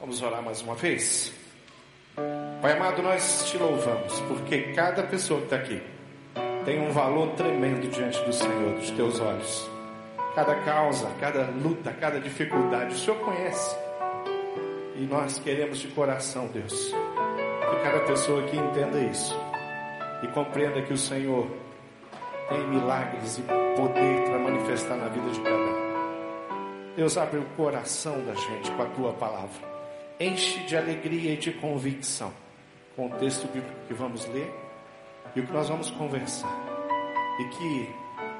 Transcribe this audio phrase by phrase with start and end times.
[0.00, 1.32] Vamos orar mais uma vez?
[2.60, 5.82] Pai amado, nós te louvamos, porque cada pessoa que está aqui
[6.64, 9.70] tem um valor tremendo diante do Senhor, dos teus olhos.
[10.34, 13.76] Cada causa, cada luta, cada dificuldade, o Senhor conhece.
[14.96, 19.34] E nós queremos de coração, Deus, que cada pessoa aqui entenda isso
[20.22, 21.46] e compreenda que o Senhor
[22.48, 26.94] tem milagres e poder para manifestar na vida de cada um.
[26.96, 29.73] Deus abre o coração da gente com a tua palavra.
[30.18, 32.32] Enche de alegria e de convicção
[32.94, 34.52] com o texto bíblico que vamos ler
[35.34, 36.54] e o que nós vamos conversar.
[37.40, 37.88] E que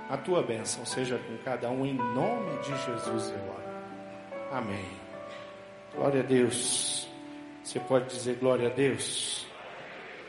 [0.08, 3.64] a tua bênção seja com cada um em nome de Jesus eu oro.
[4.52, 4.86] Amém.
[5.94, 7.08] Glória a Deus.
[7.62, 9.46] Você pode dizer glória a Deus.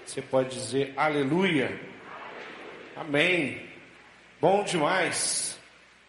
[0.05, 1.79] Você pode dizer aleluia.
[2.95, 3.61] Amém.
[4.41, 5.59] Bom demais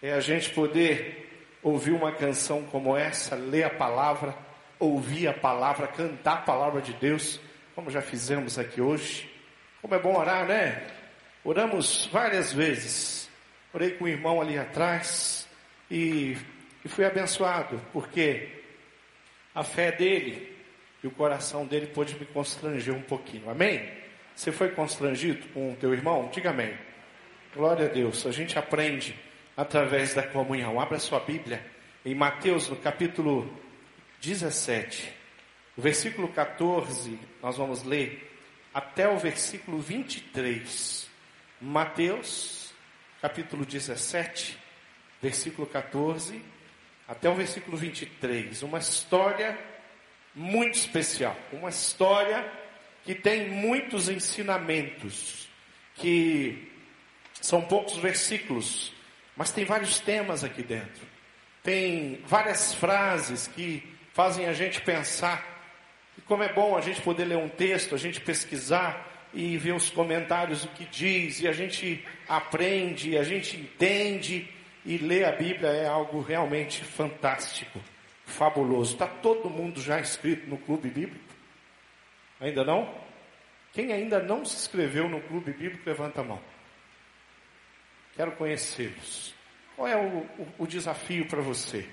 [0.02, 4.34] é a gente poder ouvir uma canção como essa, ler a palavra,
[4.78, 7.40] ouvir a palavra, cantar a palavra de Deus,
[7.74, 9.30] como já fizemos aqui hoje.
[9.80, 10.86] Como é bom orar, né?
[11.44, 13.30] Oramos várias vezes.
[13.72, 15.48] Orei com o irmão ali atrás
[15.90, 16.36] e,
[16.84, 18.48] e fui abençoado, porque
[19.54, 20.56] a fé dele
[21.02, 23.48] e o coração dele pôde me constranger um pouquinho.
[23.48, 23.88] Amém?
[24.34, 26.28] Você foi constrangido com o teu irmão?
[26.32, 26.76] Diga amém.
[27.54, 28.26] Glória a Deus.
[28.26, 29.14] A gente aprende
[29.56, 30.80] através da comunhão.
[30.80, 31.64] Abra sua Bíblia
[32.04, 33.50] em Mateus, no capítulo
[34.20, 35.12] 17,
[35.76, 38.32] o versículo 14, nós vamos ler
[38.72, 41.06] até o versículo 23.
[41.60, 42.72] Mateus,
[43.20, 44.58] capítulo 17,
[45.22, 46.42] versículo 14,
[47.08, 48.62] até o versículo 23.
[48.62, 49.58] Uma história
[50.34, 52.50] muito especial, uma história
[53.04, 55.48] que tem muitos ensinamentos,
[55.94, 56.70] que
[57.40, 58.92] são poucos versículos,
[59.36, 61.06] mas tem vários temas aqui dentro.
[61.62, 65.44] Tem várias frases que fazem a gente pensar.
[66.16, 69.74] E como é bom a gente poder ler um texto, a gente pesquisar e ver
[69.74, 74.48] os comentários o que diz, e a gente aprende, a gente entende,
[74.86, 77.78] e ler a Bíblia é algo realmente fantástico,
[78.24, 78.94] fabuloso.
[78.94, 81.34] Está todo mundo já inscrito no clube bíblico?
[82.40, 82.94] Ainda não?
[83.74, 86.40] Quem ainda não se inscreveu no clube bíblico, levanta a mão.
[88.14, 89.34] Quero conhecê-los.
[89.74, 91.86] Qual é o, o, o desafio para você?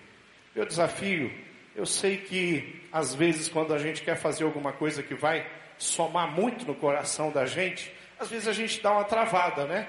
[0.55, 1.29] Meu desafio,
[1.75, 5.45] eu sei que às vezes quando a gente quer fazer alguma coisa que vai
[5.78, 9.88] somar muito no coração da gente, às vezes a gente dá uma travada, né?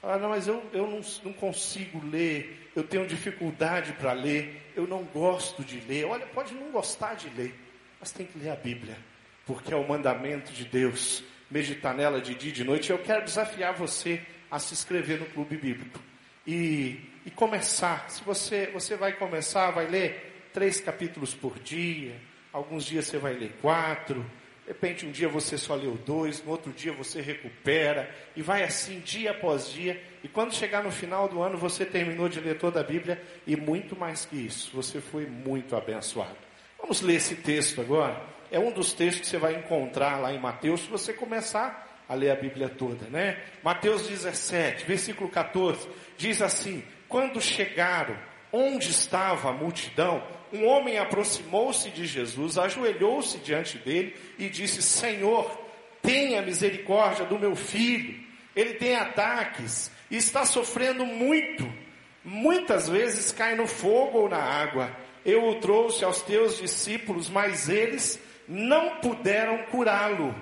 [0.00, 4.86] Fala, não, mas eu, eu não, não consigo ler, eu tenho dificuldade para ler, eu
[4.86, 6.04] não gosto de ler.
[6.04, 7.54] Olha, pode não gostar de ler,
[7.98, 8.96] mas tem que ler a Bíblia,
[9.46, 12.90] porque é o mandamento de Deus, meditar nela de dia e de noite.
[12.90, 15.98] Eu quero desafiar você a se inscrever no clube bíblico
[16.46, 18.08] e, e começar.
[18.10, 20.25] Se você, você vai começar, vai ler
[20.56, 22.18] três capítulos por dia,
[22.50, 24.24] alguns dias você vai ler quatro,
[24.64, 28.62] de repente um dia você só leu dois, no outro dia você recupera, e vai
[28.62, 32.56] assim dia após dia, e quando chegar no final do ano você terminou de ler
[32.56, 36.38] toda a Bíblia, e muito mais que isso, você foi muito abençoado.
[36.80, 38.18] Vamos ler esse texto agora.
[38.50, 42.14] É um dos textos que você vai encontrar lá em Mateus, se você começar a
[42.14, 43.42] ler a Bíblia toda, né?
[43.62, 48.16] Mateus 17, versículo 14, diz assim: Quando chegaram
[48.52, 50.22] onde estava a multidão,
[50.56, 55.50] um homem aproximou-se de Jesus, ajoelhou-se diante dele e disse: Senhor,
[56.02, 58.24] tenha misericórdia do meu filho.
[58.54, 61.70] Ele tem ataques e está sofrendo muito.
[62.24, 64.90] Muitas vezes cai no fogo ou na água.
[65.24, 68.18] Eu o trouxe aos teus discípulos, mas eles
[68.48, 70.34] não puderam curá-lo.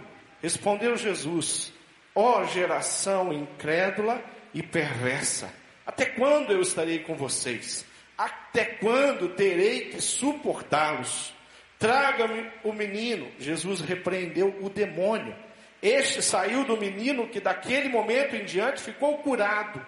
[0.42, 1.72] Respondeu Jesus:
[2.14, 4.22] Ó oh, geração incrédula
[4.52, 5.52] e perversa,
[5.86, 7.84] até quando eu estarei com vocês?
[8.16, 11.34] Até quando terei que suportá-los?
[11.78, 13.30] Traga-me o menino.
[13.38, 15.34] Jesus repreendeu o demônio.
[15.82, 19.84] Este saiu do menino que daquele momento em diante ficou curado.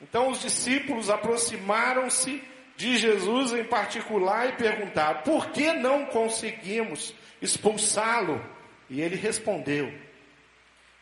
[0.00, 2.42] Então os discípulos aproximaram-se
[2.76, 8.44] de Jesus em particular e perguntaram: por que não conseguimos expulsá-lo?
[8.88, 9.92] E ele respondeu: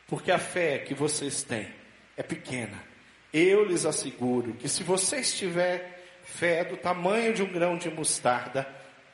[0.08, 1.68] Porque a fé que vocês têm
[2.16, 2.84] é pequena.
[3.32, 5.97] Eu lhes asseguro que se vocês tiverem
[6.34, 8.68] fé do tamanho de um grão de mostarda,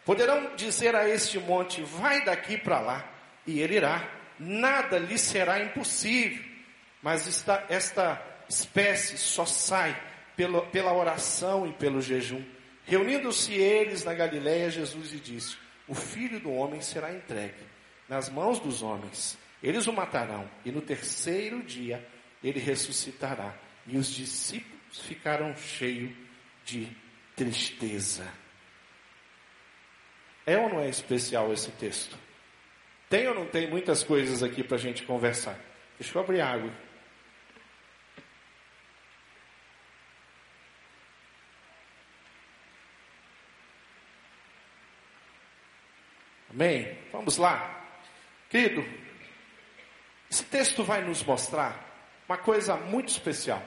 [0.04, 3.08] poderão dizer a este monte: Vai daqui para lá,
[3.46, 4.08] e ele irá.
[4.38, 6.44] Nada lhe será impossível.
[7.00, 9.96] Mas esta, esta espécie só sai
[10.36, 12.42] pela, pela oração e pelo jejum.
[12.84, 15.56] Reunindo-se eles na Galiléia, Jesus lhe disse:
[15.86, 17.62] O filho do homem será entregue
[18.08, 19.38] nas mãos dos homens.
[19.62, 22.06] Eles o matarão, e no terceiro dia
[22.42, 23.54] ele ressuscitará.
[23.86, 26.12] E os discípulos ficaram cheios
[26.64, 26.88] de
[27.36, 28.26] tristeza.
[30.46, 32.16] É ou não é especial esse texto?
[33.08, 35.58] Tem ou não tem muitas coisas aqui para a gente conversar?
[35.98, 36.72] Deixa eu abrir água.
[46.50, 46.96] Amém?
[47.10, 47.84] Vamos lá.
[48.48, 48.84] Querido,
[50.30, 51.84] esse texto vai nos mostrar
[52.28, 53.62] uma coisa muito especial.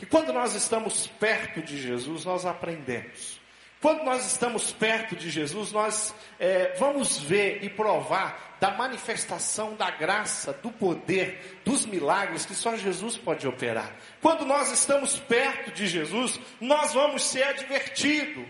[0.00, 3.38] Que quando nós estamos perto de Jesus, nós aprendemos.
[3.82, 9.90] Quando nós estamos perto de Jesus, nós é, vamos ver e provar da manifestação da
[9.90, 13.94] graça, do poder, dos milagres que só Jesus pode operar.
[14.22, 18.46] Quando nós estamos perto de Jesus, nós vamos ser advertidos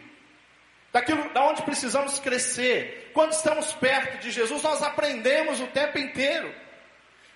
[0.93, 3.11] daquilo da onde precisamos crescer.
[3.12, 6.55] Quando estamos perto de Jesus, nós aprendemos o tempo inteiro.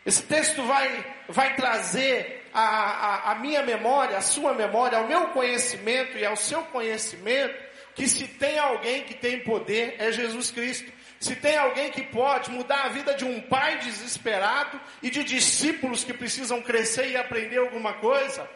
[0.06, 5.28] Esse texto vai, vai trazer a, a, a minha memória, a sua memória, ao meu
[5.28, 7.60] conhecimento e ao seu conhecimento,
[7.96, 10.92] que se tem alguém que tem poder, é Jesus Cristo.
[11.18, 16.04] Se tem alguém que pode mudar a vida de um pai desesperado e de discípulos
[16.04, 18.48] que precisam crescer e aprender alguma coisa,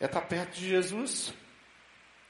[0.00, 1.34] é estar perto de Jesus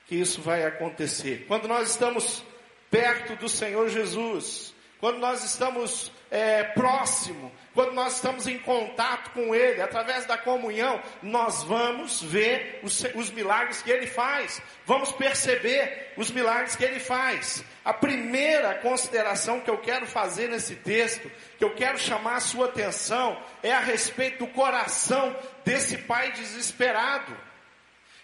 [0.06, 1.44] que isso vai acontecer.
[1.46, 2.42] Quando nós estamos
[2.90, 9.54] perto do Senhor Jesus, quando nós estamos é, próximo, quando nós estamos em contato com
[9.54, 16.12] Ele, através da comunhão, nós vamos ver os, os, milagres que Ele faz, vamos perceber
[16.16, 17.64] os milagres que Ele faz.
[17.84, 22.66] A primeira consideração que eu quero fazer nesse texto, que eu quero chamar a sua
[22.66, 27.36] atenção, é a respeito do coração desse pai desesperado.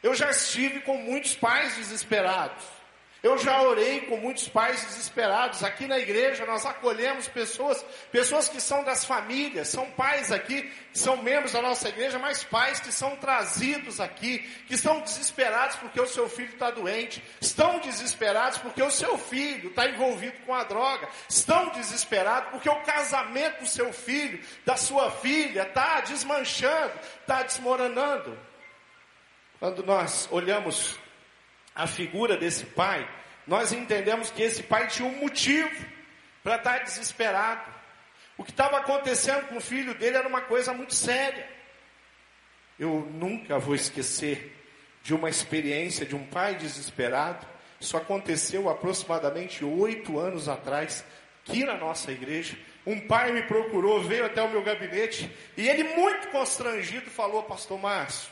[0.02, 2.73] Eu já estive com muitos pais desesperados.
[3.24, 5.64] Eu já orei com muitos pais desesperados.
[5.64, 7.82] Aqui na igreja nós acolhemos pessoas,
[8.12, 12.80] pessoas que são das famílias, são pais aqui, são membros da nossa igreja, mas pais
[12.80, 18.58] que são trazidos aqui, que estão desesperados porque o seu filho está doente, estão desesperados
[18.58, 23.66] porque o seu filho está envolvido com a droga, estão desesperados porque o casamento do
[23.66, 26.92] seu filho, da sua filha, está desmanchando,
[27.22, 28.38] está desmoronando.
[29.58, 31.02] Quando nós olhamos
[31.74, 33.08] a figura desse pai,
[33.46, 35.84] nós entendemos que esse pai tinha um motivo
[36.42, 37.72] para estar desesperado.
[38.36, 41.48] O que estava acontecendo com o filho dele era uma coisa muito séria.
[42.78, 44.54] Eu nunca vou esquecer
[45.02, 47.46] de uma experiência de um pai desesperado.
[47.80, 51.04] Isso aconteceu aproximadamente oito anos atrás,
[51.42, 52.56] aqui na nossa igreja.
[52.86, 57.78] Um pai me procurou, veio até o meu gabinete e ele, muito constrangido, falou: Pastor
[57.78, 58.30] Márcio,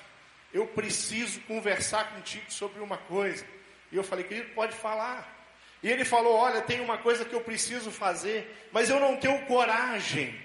[0.52, 3.44] eu preciso conversar contigo sobre uma coisa.
[3.90, 5.43] E eu falei, querido, pode falar.
[5.82, 9.44] E ele falou: Olha, tem uma coisa que eu preciso fazer, mas eu não tenho
[9.46, 10.38] coragem.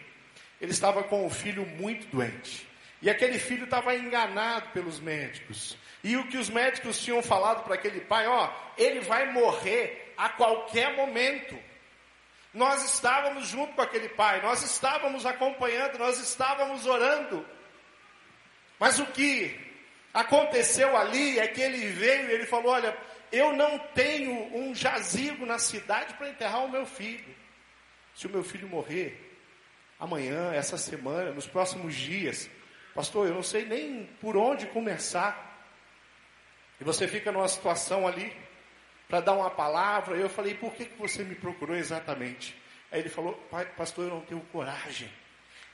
[0.60, 2.68] Ele estava com o filho muito doente.
[3.02, 5.78] E aquele filho estava enganado pelos médicos.
[6.04, 10.30] E o que os médicos tinham falado para aquele pai: Ó, ele vai morrer a
[10.30, 11.58] qualquer momento.
[12.54, 17.46] Nós estávamos junto com aquele pai, nós estávamos acompanhando, nós estávamos orando.
[18.80, 19.67] Mas o que
[20.18, 22.98] aconteceu ali é que ele veio e ele falou: Olha,
[23.32, 27.36] eu não tenho um jazigo na cidade para enterrar o meu filho.
[28.16, 29.38] Se o meu filho morrer
[30.00, 32.50] amanhã, essa semana, nos próximos dias,
[32.96, 35.46] pastor, eu não sei nem por onde começar.
[36.82, 38.36] E você fica numa situação ali
[39.08, 40.18] para dar uma palavra.
[40.18, 42.60] E eu falei: Por que, que você me procurou exatamente?
[42.92, 43.34] Aí ele falou:
[43.78, 45.12] Pastor, eu não tenho coragem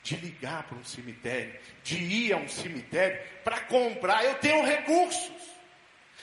[0.04, 4.22] de ligar para um cemitério, de ir a um cemitério para comprar.
[4.22, 5.32] Eu tenho recursos.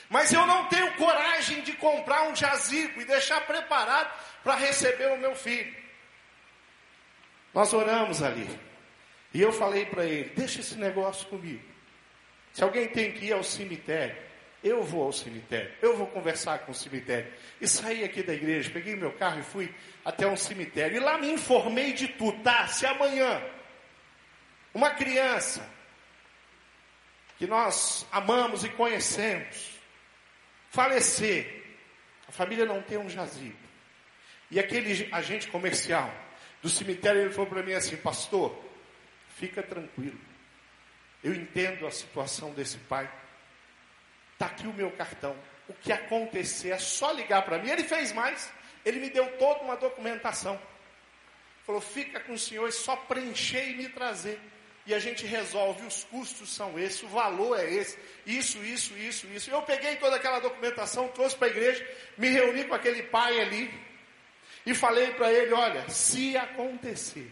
[0.07, 5.17] Mas eu não tenho coragem de comprar um jazigo e deixar preparado para receber o
[5.17, 5.75] meu filho.
[7.53, 8.47] Nós oramos ali.
[9.33, 11.63] E eu falei para ele: deixa esse negócio comigo.
[12.53, 14.15] Se alguém tem que ir ao cemitério,
[14.63, 15.71] eu vou ao cemitério.
[15.81, 17.31] Eu vou conversar com o cemitério.
[17.59, 19.73] E saí aqui da igreja, peguei meu carro e fui
[20.05, 20.97] até um cemitério.
[20.97, 22.43] E lá me informei de tudo.
[22.43, 23.41] Tá, se amanhã
[24.73, 25.67] uma criança
[27.37, 29.71] que nós amamos e conhecemos
[30.69, 31.65] falecer,
[32.27, 33.57] a família não tem um jazigo.
[34.49, 36.13] E aquele agente comercial
[36.61, 38.57] do cemitério, ele falou para mim assim, pastor,
[39.35, 40.19] fica tranquilo.
[41.23, 43.11] Eu entendo a situação desse pai.
[44.33, 45.35] Está aqui o meu cartão.
[45.67, 47.69] O que acontecer é só ligar para mim.
[47.69, 48.51] Ele fez mais.
[48.83, 50.59] Ele me deu toda uma documentação.
[51.63, 54.39] Falou, fica com o senhor, é só preencher e me trazer
[54.85, 59.27] e a gente resolve, os custos são esses, o valor é esse, isso, isso, isso,
[59.27, 59.51] isso.
[59.51, 63.71] Eu peguei toda aquela documentação, trouxe para a igreja, me reuni com aquele pai ali
[64.65, 67.31] e falei para ele: olha, se acontecer,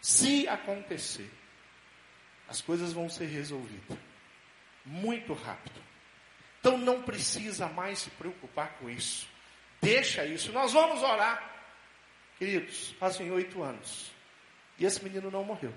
[0.00, 1.30] se acontecer,
[2.48, 3.98] as coisas vão ser resolvidas
[4.88, 5.80] muito rápido.
[6.60, 9.28] Então não precisa mais se preocupar com isso.
[9.80, 11.56] Deixa isso, nós vamos orar.
[12.38, 14.10] Queridos, fazem oito anos.
[14.78, 15.72] E esse menino não morreu.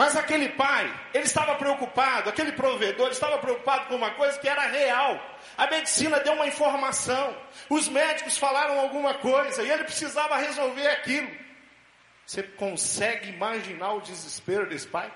[0.00, 4.62] Mas aquele pai, ele estava preocupado, aquele provedor estava preocupado com uma coisa que era
[4.62, 5.20] real.
[5.58, 7.36] A medicina deu uma informação,
[7.68, 11.30] os médicos falaram alguma coisa e ele precisava resolver aquilo.
[12.24, 15.12] Você consegue imaginar o desespero desse pai?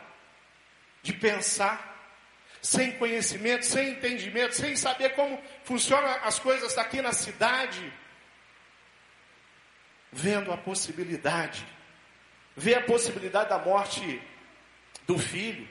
[1.02, 1.76] De pensar,
[2.60, 7.90] sem conhecimento, sem entendimento, sem saber como funcionam as coisas daqui na cidade,
[10.12, 11.66] vendo a possibilidade,
[12.54, 14.20] vê a possibilidade da morte
[15.06, 15.68] do filho.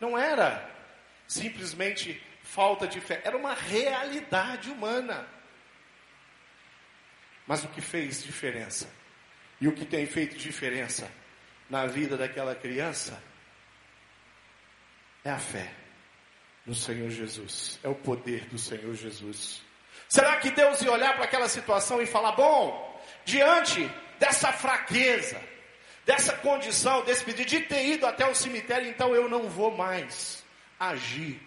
[0.00, 0.70] Não era
[1.26, 5.26] simplesmente falta de fé, era uma realidade humana.
[7.46, 8.90] Mas o que fez diferença,
[9.60, 11.10] e o que tem feito diferença
[11.68, 13.22] na vida daquela criança,
[15.24, 15.72] é a fé
[16.66, 19.62] no Senhor Jesus, é o poder do Senhor Jesus.
[20.08, 25.40] Será que Deus ia olhar para aquela situação e falar: bom, diante dessa fraqueza,
[26.04, 30.44] dessa condição, desse pedido, de ter ido até o cemitério, então eu não vou mais
[30.78, 31.40] agir,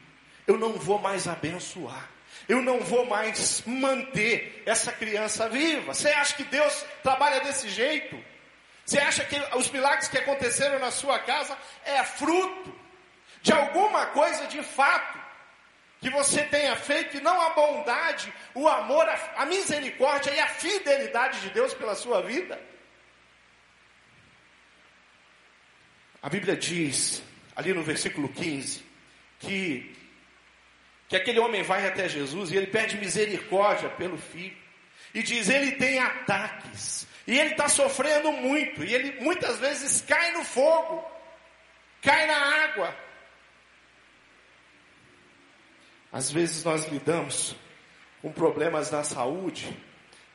[0.45, 2.09] eu não vou mais abençoar,
[2.47, 5.93] eu não vou mais manter essa criança viva.
[5.93, 8.17] Você acha que Deus trabalha desse jeito?
[8.85, 12.73] Você acha que os milagres que aconteceram na sua casa é fruto
[13.41, 15.19] de alguma coisa de fato
[15.99, 20.47] que você tenha feito e não a bondade, o amor, a, a misericórdia e a
[20.47, 22.59] fidelidade de Deus pela sua vida?
[26.21, 27.23] A Bíblia diz,
[27.55, 28.83] ali no versículo 15,
[29.39, 29.95] que,
[31.07, 34.55] que aquele homem vai até Jesus e ele pede misericórdia pelo filho.
[35.13, 37.07] E diz: ele tem ataques.
[37.25, 38.83] E ele está sofrendo muito.
[38.83, 41.03] E ele muitas vezes cai no fogo,
[42.01, 42.95] cai na água.
[46.11, 47.55] Às vezes nós lidamos
[48.21, 49.75] com problemas na saúde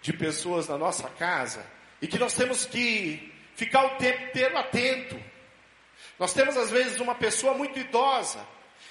[0.01, 1.65] de pessoas na nossa casa
[2.01, 5.32] e que nós temos que ficar o tempo inteiro atento
[6.19, 8.45] nós temos às vezes uma pessoa muito idosa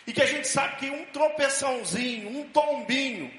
[0.06, 3.32] e que a gente sabe que um tropeçãozinho, um tombinho,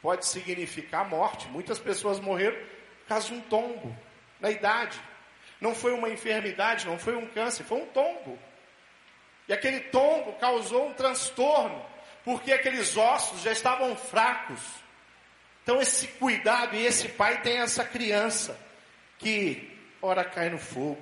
[0.00, 1.48] pode significar morte.
[1.48, 3.96] Muitas pessoas morreram por causa de um tombo,
[4.40, 4.98] na idade.
[5.60, 8.38] Não foi uma enfermidade, não foi um câncer, foi um tombo.
[9.48, 11.84] E aquele tombo causou um transtorno,
[12.24, 14.60] porque aqueles ossos já estavam fracos.
[15.62, 18.58] Então esse cuidado e esse pai tem essa criança
[19.18, 21.00] que ora cai no fogo.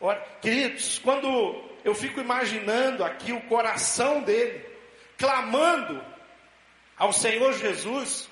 [0.00, 1.28] Ora, queridos, quando
[1.84, 4.64] eu fico imaginando aqui o coração dele,
[5.16, 6.02] clamando
[6.96, 8.28] ao Senhor Jesus.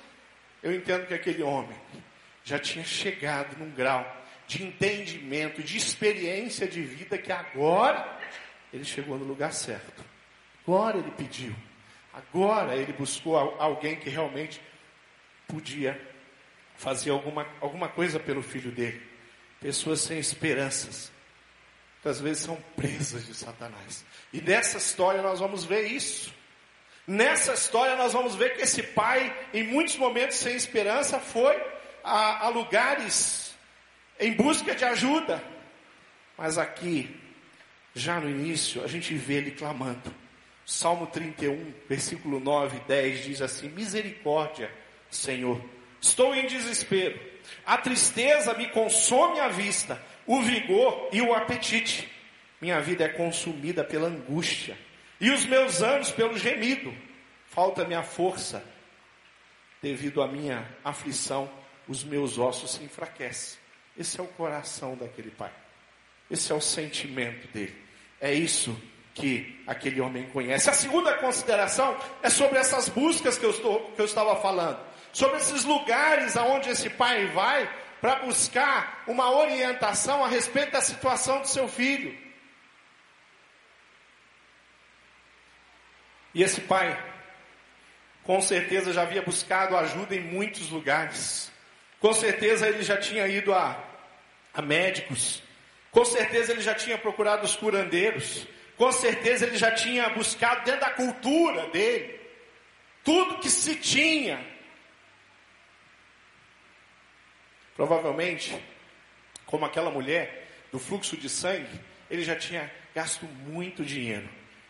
[0.63, 1.77] Eu entendo que aquele homem
[2.43, 4.05] já tinha chegado num grau
[4.47, 8.19] de entendimento, de experiência de vida, que agora
[8.73, 10.03] ele chegou no lugar certo.
[10.65, 11.55] Agora ele pediu.
[12.13, 14.61] Agora ele buscou alguém que realmente
[15.47, 15.99] podia
[16.75, 19.01] fazer alguma, alguma coisa pelo filho dele.
[19.59, 21.11] Pessoas sem esperanças,
[22.05, 24.05] muitas vezes são presas de Satanás.
[24.31, 26.31] E nessa história nós vamos ver isso.
[27.07, 31.59] Nessa história nós vamos ver que esse pai, em muitos momentos sem esperança, foi
[32.03, 33.55] a, a lugares
[34.19, 35.43] em busca de ajuda.
[36.37, 37.19] Mas aqui,
[37.95, 40.13] já no início, a gente vê ele clamando.
[40.63, 44.71] Salmo 31, versículo 9 e 10 diz assim: Misericórdia,
[45.09, 45.59] Senhor,
[45.99, 47.19] estou em desespero,
[47.65, 52.11] a tristeza me consome a vista, o vigor e o apetite.
[52.61, 54.77] Minha vida é consumida pela angústia
[55.19, 56.93] e os meus anos pelo gemido.
[57.47, 58.63] Falta minha força.
[59.81, 61.49] Devido à minha aflição,
[61.87, 63.59] os meus ossos se enfraquecem.
[63.97, 65.51] Esse é o coração daquele pai.
[66.29, 67.75] Esse é o sentimento dele.
[68.19, 68.75] É isso
[69.13, 70.69] que aquele homem conhece.
[70.69, 74.79] A segunda consideração é sobre essas buscas que eu, estou, que eu estava falando.
[75.13, 77.69] Sobre esses lugares aonde esse pai vai
[78.01, 82.17] para buscar uma orientação a respeito da situação do seu filho.
[86.33, 87.01] E esse pai,
[88.23, 91.51] com certeza, já havia buscado ajuda em muitos lugares.
[91.99, 93.81] Com certeza ele já tinha ido a,
[94.53, 95.41] a médicos.
[95.91, 98.45] Com certeza ele já tinha procurado os curandeiros.
[98.75, 102.25] Com certeza ele já tinha buscado dentro da cultura dele
[103.05, 104.43] tudo que se tinha
[107.75, 108.57] Provavelmente,
[109.45, 111.79] como aquela mulher do fluxo de sangue,
[112.09, 114.27] ele já tinha gasto muito dinheiro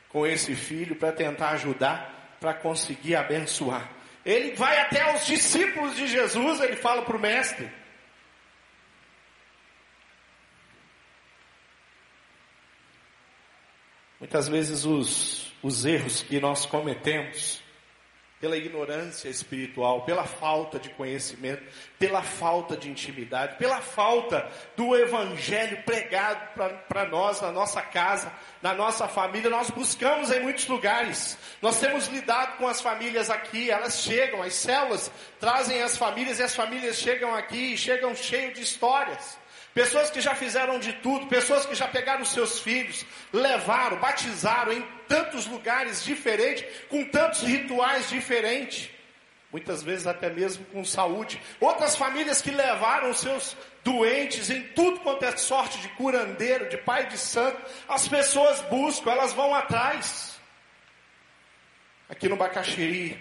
[0.09, 3.91] com esse filho para tentar ajudar, para conseguir abençoar.
[4.25, 7.69] Ele vai até os discípulos de Jesus, ele fala para o mestre.
[14.19, 17.61] Muitas vezes os, os erros que nós cometemos
[18.39, 21.63] pela ignorância espiritual, pela falta de conhecimento,
[21.97, 26.41] pela falta de intimidade, pela falta do evangelho pregado
[26.87, 29.49] para nós, na nossa casa, na nossa família.
[29.49, 34.53] Nós buscamos em muitos lugares, nós temos lidado com as famílias aqui, elas chegam, as
[34.53, 39.37] células trazem as famílias e as famílias chegam aqui e chegam cheios de histórias.
[39.73, 44.71] Pessoas que já fizeram de tudo, pessoas que já pegaram seus filhos, levaram, batizaram
[45.07, 48.89] tantos lugares diferentes, com tantos rituais diferentes,
[49.51, 51.41] muitas vezes até mesmo com saúde.
[51.59, 57.07] Outras famílias que levaram seus doentes em tudo quanto é sorte de curandeiro, de pai
[57.07, 57.61] de santo.
[57.87, 60.39] As pessoas buscam, elas vão atrás.
[62.09, 63.17] Aqui no Bacaxiri,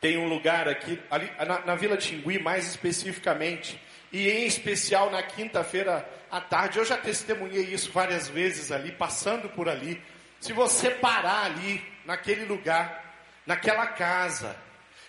[0.00, 3.80] tem um lugar aqui, ali, na, na Vila Tingui mais especificamente,
[4.12, 6.78] e em especial na quinta-feira à tarde.
[6.78, 10.00] Eu já testemunhei isso várias vezes ali, passando por ali.
[10.44, 13.02] Se você parar ali, naquele lugar,
[13.46, 14.54] naquela casa,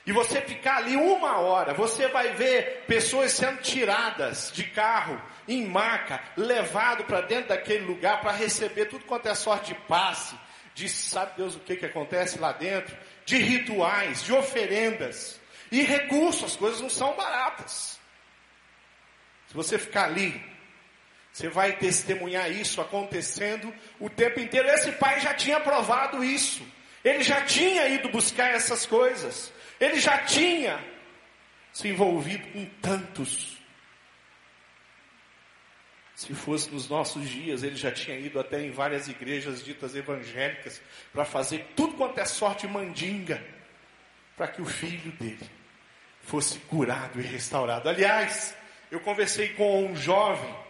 [0.05, 5.65] e você ficar ali uma hora, você vai ver pessoas sendo tiradas de carro, em
[5.65, 10.39] maca, levado para dentro daquele lugar para receber tudo quanto é sorte de passe,
[10.73, 15.37] de sabe Deus o que, que acontece lá dentro, de rituais, de oferendas
[15.69, 17.99] e recursos, as coisas não são baratas.
[19.49, 20.41] Se você ficar ali,
[21.35, 24.69] você vai testemunhar isso acontecendo o tempo inteiro.
[24.69, 26.65] Esse pai já tinha provado isso.
[27.03, 29.51] Ele já tinha ido buscar essas coisas.
[29.77, 30.81] Ele já tinha
[31.73, 33.57] se envolvido com tantos.
[36.15, 40.81] Se fosse nos nossos dias, ele já tinha ido até em várias igrejas ditas evangélicas
[41.11, 43.45] para fazer tudo quanto é sorte mandinga
[44.37, 45.51] para que o filho dele
[46.21, 47.89] fosse curado e restaurado.
[47.89, 48.55] Aliás,
[48.89, 50.64] eu conversei com um jovem,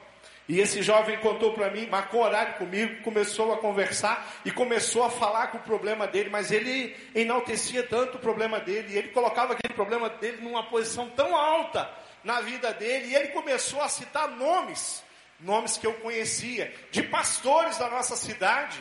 [0.48, 5.10] e esse jovem contou para mim, marcou horário comigo, começou a conversar e começou a
[5.10, 9.54] falar com o problema dele, mas ele enaltecia tanto o problema dele, e ele colocava
[9.54, 11.90] aquele problema dele numa posição tão alta
[12.24, 15.04] na vida dele, e ele começou a citar nomes,
[15.40, 18.80] nomes que eu conhecia, de pastores da nossa cidade,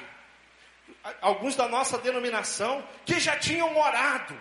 [1.21, 4.39] alguns da nossa denominação, que já tinham orado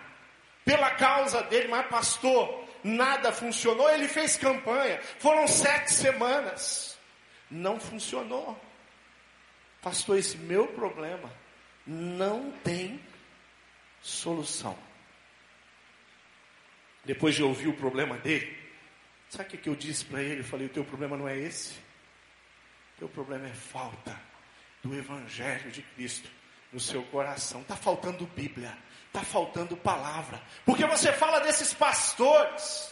[0.64, 3.90] pela causa dele, mas pastor, nada funcionou.
[3.90, 6.93] Ele fez campanha, foram sete semanas,
[7.54, 8.60] não funcionou.
[9.80, 11.32] Pastor, esse meu problema
[11.86, 13.00] não tem
[14.02, 14.76] solução.
[17.04, 18.58] Depois de ouvir o problema dele,
[19.28, 20.40] sabe o que eu disse para ele?
[20.40, 21.74] Eu falei: o teu problema não é esse.
[22.94, 24.18] O teu problema é falta
[24.82, 26.28] do Evangelho de Cristo
[26.72, 27.60] no seu coração.
[27.60, 30.42] Está faltando Bíblia, está faltando palavra.
[30.64, 32.90] Porque você fala desses pastores,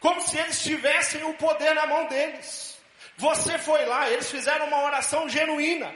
[0.00, 2.79] como se eles tivessem o poder na mão deles.
[3.20, 5.94] Você foi lá, eles fizeram uma oração genuína,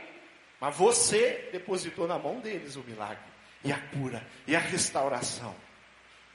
[0.60, 3.24] mas você depositou na mão deles o milagre,
[3.64, 5.56] e a cura, e a restauração.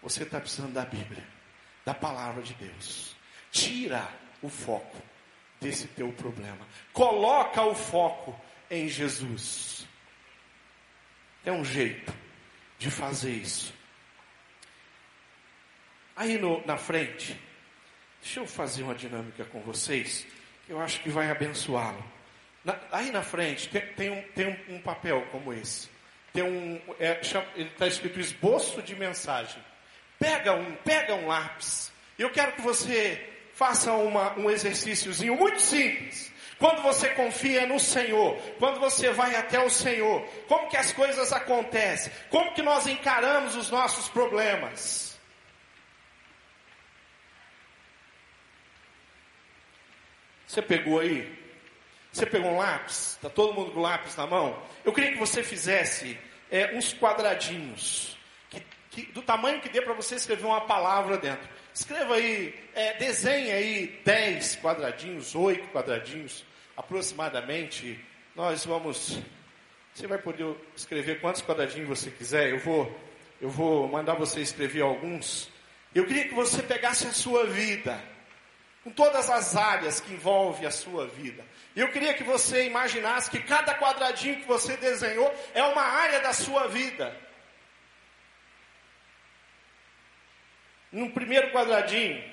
[0.02, 1.24] Você está precisando da Bíblia,
[1.86, 3.16] da palavra de Deus.
[3.52, 4.10] Tira
[4.42, 4.98] o foco
[5.62, 6.68] desse teu problema.
[6.92, 8.40] Coloca o foco
[8.72, 9.86] em Jesus.
[11.46, 12.12] É um jeito
[12.80, 13.72] de fazer isso.
[16.16, 17.40] Aí no, na frente,
[18.20, 20.26] deixa eu fazer uma dinâmica com vocês,
[20.70, 22.04] eu acho que vai abençoá-lo.
[22.92, 25.90] aí na frente tem, tem, um, tem um, papel como esse.
[26.32, 27.20] Tem um, é,
[27.56, 29.62] ele está escrito esboço de mensagem.
[30.20, 31.92] Pega um, pega um lápis.
[32.18, 36.32] Eu quero que você faça uma, um exercíciozinho muito simples.
[36.60, 41.34] Quando você confia no Senhor, quando você vai até o Senhor, como que as coisas
[41.34, 42.12] acontecem?
[42.30, 45.09] Como que nós encaramos os nossos problemas?
[50.50, 51.32] Você pegou aí?
[52.12, 53.12] Você pegou um lápis?
[53.12, 54.60] Está todo mundo com lápis na mão?
[54.84, 56.18] Eu queria que você fizesse
[56.50, 58.18] é, uns quadradinhos,
[58.50, 61.48] que, que, do tamanho que dê para você escrever uma palavra dentro.
[61.72, 66.44] Escreva aí, é, desenhe aí 10 quadradinhos, 8 quadradinhos
[66.76, 68.04] aproximadamente,
[68.36, 69.20] nós vamos.
[69.94, 72.50] Você vai poder escrever quantos quadradinhos você quiser.
[72.50, 73.00] Eu vou,
[73.40, 75.48] eu vou mandar você escrever alguns.
[75.94, 78.04] Eu queria que você pegasse a sua vida,
[78.84, 81.46] com todas as áreas que envolve a sua vida.
[81.76, 86.34] Eu queria que você imaginasse que cada quadradinho que você desenhou é uma área da
[86.34, 87.16] sua vida.
[90.92, 92.24] No primeiro quadradinho,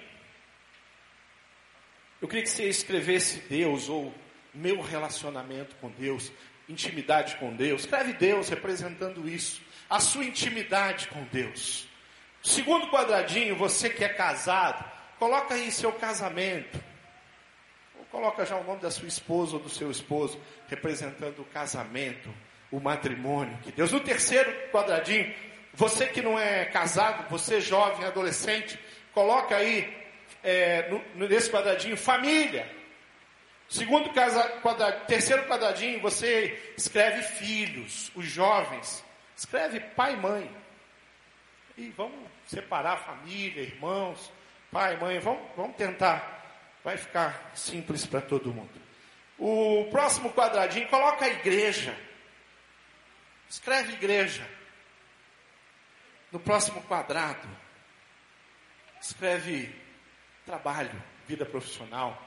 [2.22, 4.14] eu queria que você escrevesse Deus ou
[4.54, 6.32] meu relacionamento com Deus,
[6.68, 7.82] intimidade com Deus.
[7.82, 11.86] Escreve Deus representando isso, a sua intimidade com Deus.
[12.42, 16.82] Segundo quadradinho, você que é casado, coloca aí seu casamento.
[17.98, 22.28] Ou coloca já o nome da sua esposa ou do seu esposo, representando o casamento,
[22.70, 23.92] o matrimônio que Deus.
[23.92, 25.34] No terceiro quadradinho,
[25.76, 28.78] Você que não é casado, você jovem, adolescente,
[29.12, 29.94] coloca aí
[30.42, 32.66] é, no, nesse quadradinho família.
[33.68, 34.08] Segundo
[34.62, 39.04] quadradinho, terceiro quadradinho, você escreve filhos, os jovens.
[39.36, 40.50] Escreve pai e mãe.
[41.76, 44.32] E vamos separar família, irmãos,
[44.70, 45.18] pai mãe.
[45.18, 46.34] Vamos, vamos tentar.
[46.84, 48.70] Vai ficar simples para todo mundo.
[49.38, 51.96] O próximo quadradinho, coloca a igreja.
[53.48, 54.46] Escreve igreja.
[56.32, 57.48] No próximo quadrado,
[59.00, 59.74] escreve
[60.44, 62.20] trabalho, vida profissional.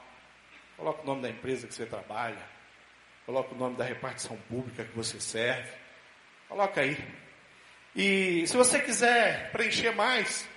[0.76, 2.42] Coloca o nome da empresa que você trabalha.
[3.26, 5.70] Coloca o nome da repartição pública que você serve.
[6.48, 6.96] Coloca aí.
[7.94, 10.48] E se você quiser preencher mais,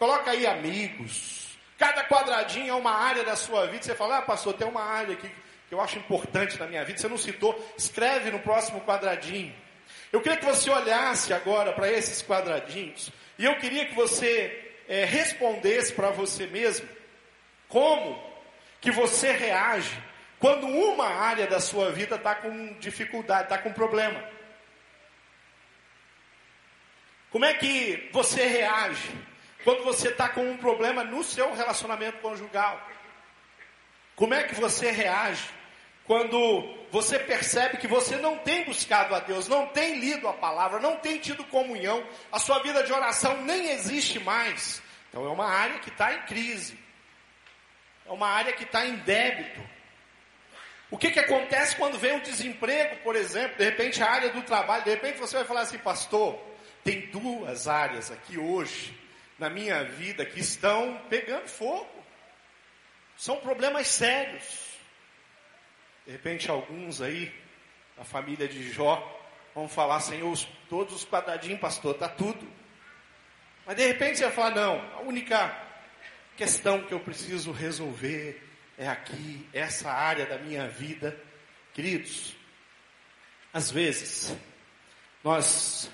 [0.00, 1.58] coloca aí amigos.
[1.78, 3.82] Cada quadradinho é uma área da sua vida.
[3.82, 5.30] Você fala, ah, pastor, tem uma área aqui
[5.68, 6.98] que eu acho importante na minha vida.
[6.98, 9.54] Você não citou, escreve no próximo quadradinho.
[10.10, 13.12] Eu queria que você olhasse agora para esses quadradinhos.
[13.38, 16.88] E eu queria que você é, respondesse para você mesmo
[17.68, 18.18] como
[18.80, 20.02] que você reage
[20.38, 24.24] quando uma área da sua vida está com dificuldade, está com problema.
[27.30, 29.29] Como é que você reage
[29.64, 32.80] quando você está com um problema no seu relacionamento conjugal?
[34.16, 35.48] Como é que você reage
[36.04, 40.80] quando você percebe que você não tem buscado a Deus, não tem lido a palavra,
[40.80, 44.82] não tem tido comunhão, a sua vida de oração nem existe mais?
[45.08, 46.78] Então é uma área que está em crise,
[48.06, 49.60] é uma área que está em débito.
[50.90, 54.42] O que, que acontece quando vem o desemprego, por exemplo, de repente a área do
[54.42, 56.38] trabalho, de repente você vai falar assim, pastor,
[56.82, 58.99] tem duas áreas aqui hoje
[59.40, 61.88] na minha vida que estão pegando fogo.
[63.16, 64.78] São problemas sérios.
[66.04, 67.34] De repente, alguns aí,
[67.98, 68.98] a família de Jó,
[69.54, 72.46] vão falar, Senhor, todos os quadradinhos, pastor, está tudo.
[73.66, 75.56] Mas de repente você vai falar, não, a única
[76.36, 81.18] questão que eu preciso resolver é aqui, essa área da minha vida.
[81.72, 82.36] Queridos,
[83.52, 84.36] às vezes,
[85.24, 85.90] nós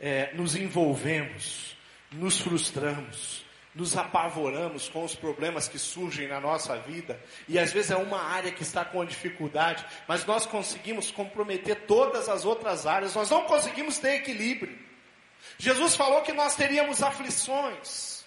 [0.00, 1.76] é, nos envolvemos,
[2.12, 3.44] nos frustramos,
[3.74, 8.20] nos apavoramos com os problemas que surgem na nossa vida, e às vezes é uma
[8.20, 13.44] área que está com dificuldade, mas nós conseguimos comprometer todas as outras áreas, nós não
[13.44, 14.76] conseguimos ter equilíbrio.
[15.56, 18.19] Jesus falou que nós teríamos aflições,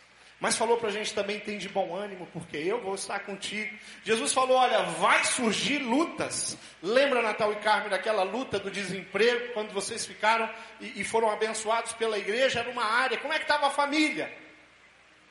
[0.43, 3.73] mas falou para a gente também tem de bom ânimo, porque eu vou estar contigo.
[4.03, 6.57] Jesus falou: olha, vai surgir lutas.
[6.81, 11.93] Lembra, Natal e Carmen, daquela luta do desemprego, quando vocês ficaram e, e foram abençoados
[11.93, 12.59] pela igreja?
[12.59, 13.17] Era uma área.
[13.19, 14.37] Como é que estava a família?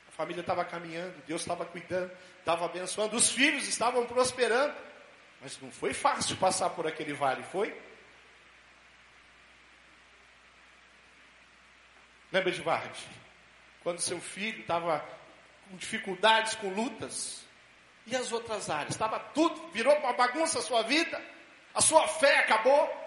[0.07, 4.73] A família estava caminhando, Deus estava cuidando, estava abençoando, os filhos estavam prosperando.
[5.39, 7.71] Mas não foi fácil passar por aquele vale, foi?
[12.31, 13.23] Lembra de Varde?
[13.83, 14.99] Quando seu filho estava
[15.69, 17.43] com dificuldades, com lutas,
[18.05, 18.91] e as outras áreas?
[18.91, 21.21] Estava tudo, virou uma bagunça a sua vida,
[21.73, 23.01] a sua fé acabou.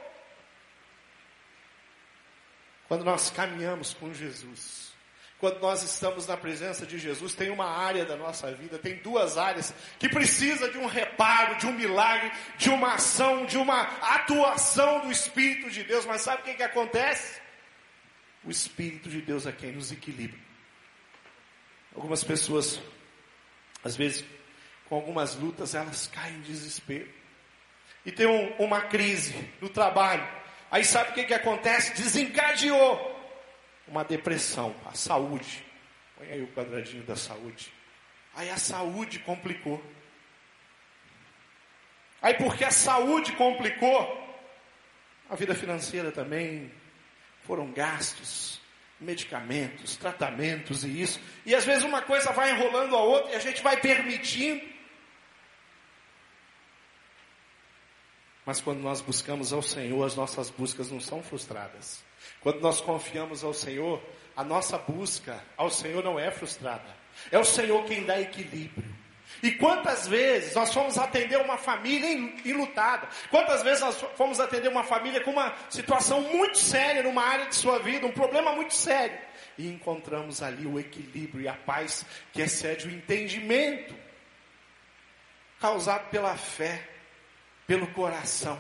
[2.88, 4.92] Quando nós caminhamos com Jesus,
[5.38, 9.36] quando nós estamos na presença de Jesus, tem uma área da nossa vida, tem duas
[9.36, 13.82] áreas que precisa de um reparo, de um milagre, de uma ação, de uma
[14.14, 16.06] atuação do Espírito de Deus.
[16.06, 17.40] Mas sabe o que, que acontece?
[18.44, 20.45] O Espírito de Deus é quem nos equilibra.
[21.96, 22.78] Algumas pessoas,
[23.82, 24.24] às vezes,
[24.88, 27.08] com algumas lutas, elas caem em desespero.
[28.04, 30.26] E tem um, uma crise no trabalho.
[30.70, 31.94] Aí sabe o que, que acontece?
[31.94, 33.16] Desencadeou
[33.88, 35.64] uma depressão, a saúde.
[36.16, 37.72] Põe aí o quadradinho da saúde.
[38.34, 39.82] Aí a saúde complicou.
[42.20, 44.22] Aí porque a saúde complicou,
[45.30, 46.70] a vida financeira também
[47.44, 48.60] foram gastos,
[49.00, 51.20] medicamentos, tratamentos e isso.
[51.44, 54.62] E às vezes uma coisa vai enrolando a outra e a gente vai permitindo.
[58.44, 62.04] Mas quando nós buscamos ao Senhor, as nossas buscas não são frustradas.
[62.40, 64.00] Quando nós confiamos ao Senhor,
[64.36, 66.94] a nossa busca ao Senhor não é frustrada.
[67.32, 68.94] É o Senhor quem dá equilíbrio.
[69.42, 72.10] E quantas vezes nós fomos atender uma família
[72.44, 73.08] enlutada?
[73.30, 77.54] Quantas vezes nós fomos atender uma família com uma situação muito séria numa área de
[77.54, 79.18] sua vida, um problema muito sério?
[79.58, 83.94] E encontramos ali o equilíbrio e a paz que excede o entendimento,
[85.60, 86.86] causado pela fé,
[87.66, 88.58] pelo coração,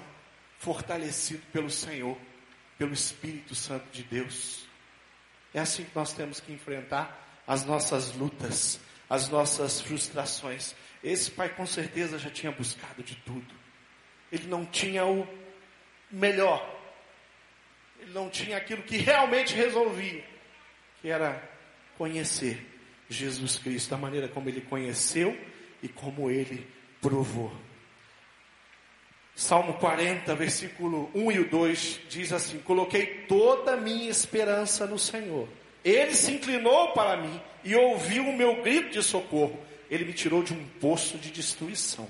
[0.58, 2.16] fortalecido pelo Senhor,
[2.78, 4.66] pelo Espírito Santo de Deus.
[5.54, 10.74] É assim que nós temos que enfrentar as nossas lutas as nossas frustrações.
[11.02, 13.54] Esse pai com certeza já tinha buscado de tudo.
[14.30, 15.26] Ele não tinha o
[16.10, 16.74] melhor.
[18.00, 20.24] Ele não tinha aquilo que realmente resolvia.
[21.00, 21.42] que era
[21.96, 22.64] conhecer
[23.08, 25.38] Jesus Cristo, da maneira como ele conheceu
[25.82, 26.66] e como ele
[27.00, 27.52] provou.
[29.34, 34.98] Salmo 40, versículo 1 e o 2 diz assim: Coloquei toda a minha esperança no
[34.98, 35.46] Senhor.
[35.86, 39.56] Ele se inclinou para mim e ouviu o meu grito de socorro.
[39.88, 42.08] Ele me tirou de um poço de destruição,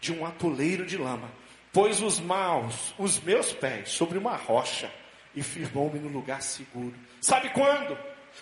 [0.00, 1.28] de um atoleiro de lama.
[1.72, 4.88] Pôs os maus, os meus pés, sobre uma rocha
[5.34, 6.94] e firmou-me no lugar seguro.
[7.20, 7.98] Sabe quando?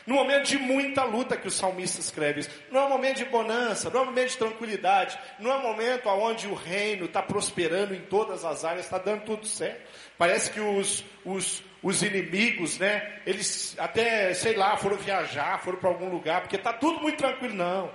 [0.06, 2.46] No momento de muita luta que o salmista escreve.
[2.70, 5.62] Não é um momento de bonança, não é um momento de tranquilidade, não é um
[5.62, 9.80] momento onde o reino está prosperando em todas as áreas, está dando tudo certo.
[10.18, 15.90] Parece que os, os, os inimigos, né, eles até, sei lá, foram viajar, foram para
[15.90, 17.52] algum lugar, porque está tudo muito tranquilo.
[17.52, 17.92] Não.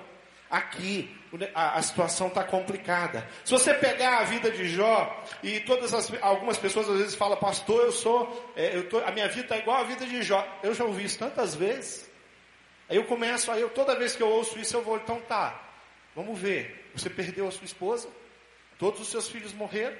[0.47, 1.09] Aqui
[1.55, 3.27] a, a situação está complicada.
[3.43, 7.35] Se você pegar a vida de Jó, e todas as, algumas pessoas às vezes falam,
[7.37, 10.47] pastor, eu sou, é, eu tô, a minha vida está igual à vida de Jó.
[10.61, 12.07] Eu já ouvi isso tantas vezes.
[12.87, 15.59] Aí eu começo, aí eu, toda vez que eu ouço isso, eu vou, então tá,
[16.15, 16.91] vamos ver.
[16.95, 18.07] Você perdeu a sua esposa,
[18.77, 19.97] todos os seus filhos morreram,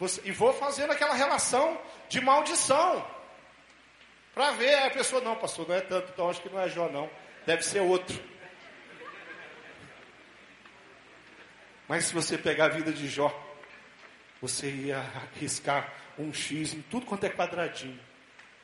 [0.00, 3.19] você, e vou fazendo aquela relação de maldição.
[4.40, 6.88] Para ver, a pessoa, não, pastor, não é tanto, então acho que não é Jó,
[6.88, 7.10] não.
[7.44, 8.18] Deve ser outro.
[11.86, 13.30] Mas se você pegar a vida de Jó,
[14.40, 18.00] você ia arriscar um X em tudo quanto é quadradinho,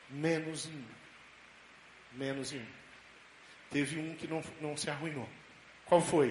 [0.08, 0.88] menos em um.
[2.12, 2.66] Menos em um.
[3.70, 5.28] Teve um que não, não se arruinou.
[5.84, 6.30] Qual foi?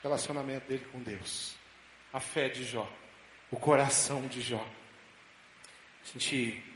[0.00, 1.56] O relacionamento dele com Deus.
[2.12, 2.86] A fé de Jó.
[3.50, 4.62] O coração de Jó.
[6.02, 6.67] A gente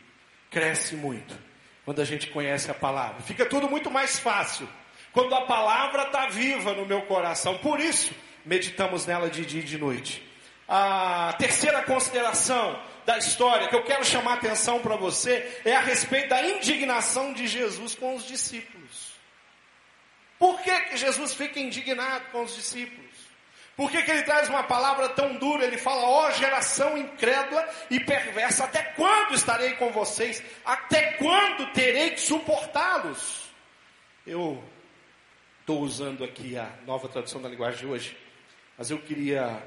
[0.52, 1.36] cresce muito
[1.84, 3.22] quando a gente conhece a palavra.
[3.22, 4.68] Fica tudo muito mais fácil
[5.12, 7.58] quando a palavra está viva no meu coração.
[7.58, 10.22] Por isso, meditamos nela de dia e de noite.
[10.68, 15.80] A terceira consideração da história que eu quero chamar a atenção para você é a
[15.80, 19.12] respeito da indignação de Jesus com os discípulos.
[20.38, 23.01] Por que, que Jesus fica indignado com os discípulos?
[23.82, 25.64] Por que, que ele traz uma palavra tão dura?
[25.64, 30.40] Ele fala, ó oh, geração incrédula e perversa, até quando estarei com vocês?
[30.64, 33.50] Até quando terei que suportá-los?
[34.24, 34.62] Eu
[35.62, 38.16] Estou usando aqui a nova tradução da linguagem de hoje,
[38.78, 39.60] mas eu queria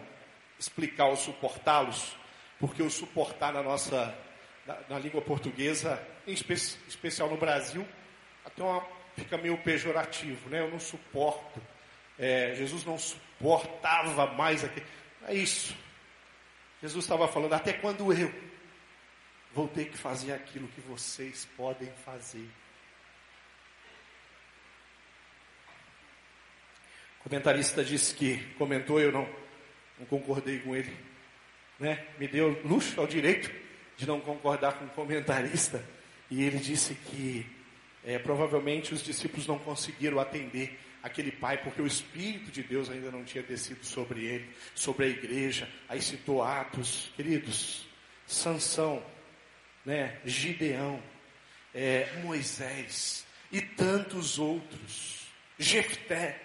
[0.58, 2.16] explicar o suportá-los,
[2.58, 4.18] porque o suportar na nossa,
[4.66, 7.86] na, na língua portuguesa, em espe especial no Brasil,
[8.46, 8.82] até uma,
[9.18, 10.62] fica meio pejorativo, né?
[10.62, 11.62] Eu não suporto.
[12.18, 12.98] É, Jesus não
[13.38, 14.86] suportava mais aquilo.
[15.28, 15.76] É isso.
[16.82, 18.34] Jesus estava falando, até quando eu
[19.54, 22.48] vou ter que fazer aquilo que vocês podem fazer.
[27.20, 29.28] O comentarista disse que comentou, eu não,
[29.98, 30.96] não concordei com ele.
[31.80, 32.06] Né?
[32.20, 33.52] Me deu luxo ao direito
[33.98, 35.84] de não concordar com o comentarista.
[36.30, 37.46] E ele disse que
[38.04, 43.12] é, provavelmente os discípulos não conseguiram atender aquele pai, porque o Espírito de Deus ainda
[43.12, 45.70] não tinha descido sobre ele, sobre a igreja.
[45.88, 47.88] Aí citou Atos, queridos,
[48.26, 49.06] Sansão,
[49.86, 51.00] né, Gideão,
[51.76, 55.28] é, Moisés e tantos outros,
[55.60, 56.42] Jefté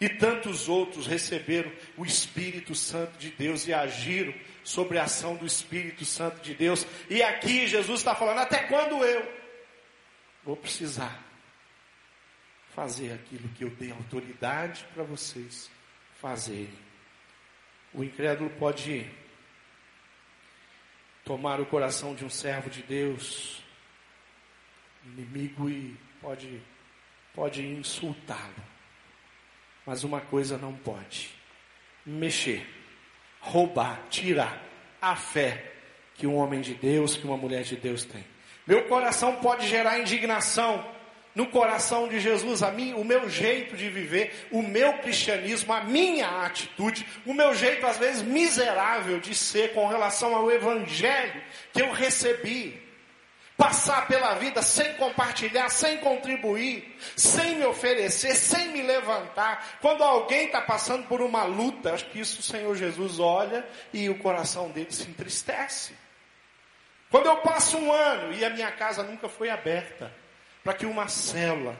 [0.00, 5.44] e tantos outros receberam o Espírito Santo de Deus e agiram sobre a ação do
[5.44, 6.86] Espírito Santo de Deus.
[7.10, 9.30] E aqui Jesus está falando: até quando eu
[10.44, 11.29] vou precisar
[12.74, 15.70] fazer aquilo que eu dei autoridade para vocês
[16.20, 16.78] fazerem?
[17.92, 19.10] O incrédulo pode
[21.24, 23.62] tomar o coração de um servo de Deus,
[25.04, 26.60] inimigo, e pode,
[27.34, 28.64] pode insultá-lo.
[29.84, 31.30] Mas uma coisa não pode:
[32.06, 32.66] mexer,
[33.40, 34.62] roubar, tirar
[35.00, 35.72] a fé
[36.14, 38.24] que um homem de Deus, que uma mulher de Deus tem.
[38.66, 40.86] Meu coração pode gerar indignação
[41.40, 45.80] no coração de Jesus, a mim, o meu jeito de viver, o meu cristianismo, a
[45.80, 51.80] minha atitude, o meu jeito às vezes miserável de ser com relação ao evangelho que
[51.80, 52.86] eu recebi
[53.56, 59.78] passar pela vida sem compartilhar, sem contribuir, sem me oferecer, sem me levantar.
[59.80, 64.10] Quando alguém está passando por uma luta, acho que isso o Senhor Jesus olha e
[64.10, 65.94] o coração dele se entristece.
[67.10, 70.19] Quando eu passo um ano e a minha casa nunca foi aberta
[70.62, 71.78] para que uma célula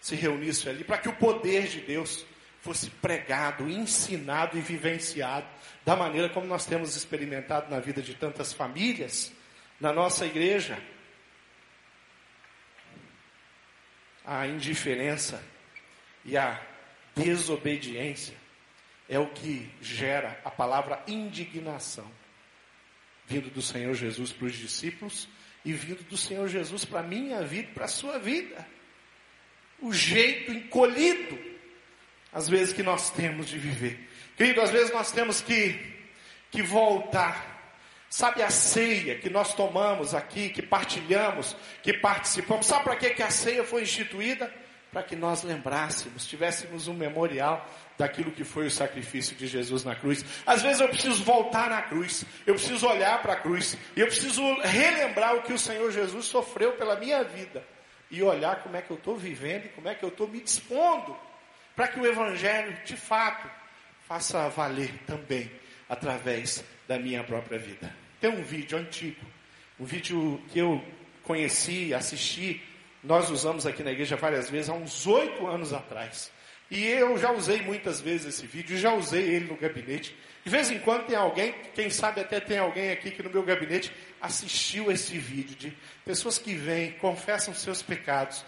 [0.00, 2.24] se reunisse ali, para que o poder de Deus
[2.60, 5.46] fosse pregado, ensinado e vivenciado
[5.84, 9.32] da maneira como nós temos experimentado na vida de tantas famílias,
[9.80, 10.78] na nossa igreja.
[14.28, 15.42] a indiferença
[16.22, 16.60] e a
[17.16, 18.36] desobediência
[19.08, 22.12] é o que gera a palavra indignação,
[23.26, 25.26] vindo do Senhor Jesus para os discípulos
[25.68, 28.66] e vindo do Senhor Jesus para a minha vida, para a sua vida.
[29.82, 31.38] O jeito encolhido,
[32.32, 34.08] às vezes, que nós temos de viver.
[34.34, 35.78] Querido, às vezes nós temos que,
[36.50, 37.76] que voltar.
[38.08, 42.64] Sabe a ceia que nós tomamos aqui, que partilhamos, que participamos?
[42.64, 44.50] Sabe para que, que a ceia foi instituída?
[44.92, 49.94] Para que nós lembrássemos, tivéssemos um memorial daquilo que foi o sacrifício de Jesus na
[49.94, 50.24] cruz.
[50.46, 54.06] Às vezes eu preciso voltar na cruz, eu preciso olhar para a cruz, e eu
[54.06, 57.62] preciso relembrar o que o Senhor Jesus sofreu pela minha vida,
[58.10, 60.40] e olhar como é que eu estou vivendo e como é que eu estou me
[60.40, 61.14] dispondo,
[61.76, 63.48] para que o Evangelho, de fato,
[64.06, 65.50] faça valer também
[65.88, 67.94] através da minha própria vida.
[68.20, 69.24] Tem um vídeo antigo,
[69.78, 70.82] um vídeo que eu
[71.22, 72.62] conheci, assisti,
[73.08, 76.30] nós usamos aqui na igreja várias vezes, há uns oito anos atrás.
[76.70, 80.14] E eu já usei muitas vezes esse vídeo, já usei ele no gabinete.
[80.44, 83.42] De vez em quando tem alguém, quem sabe até tem alguém aqui que no meu
[83.42, 83.90] gabinete
[84.20, 88.44] assistiu esse vídeo de pessoas que vêm, confessam seus pecados.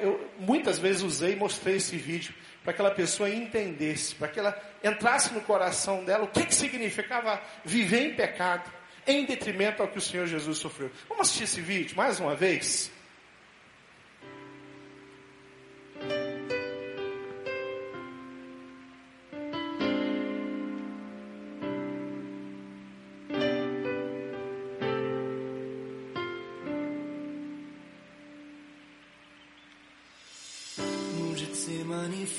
[0.00, 4.38] eu muitas vezes usei e mostrei esse vídeo para que aquela pessoa entendesse, para que
[4.40, 8.72] ela entrasse no coração dela o que, que significava viver em pecado,
[9.06, 10.90] em detrimento ao que o Senhor Jesus sofreu.
[11.06, 12.93] Vamos assistir esse vídeo mais uma vez?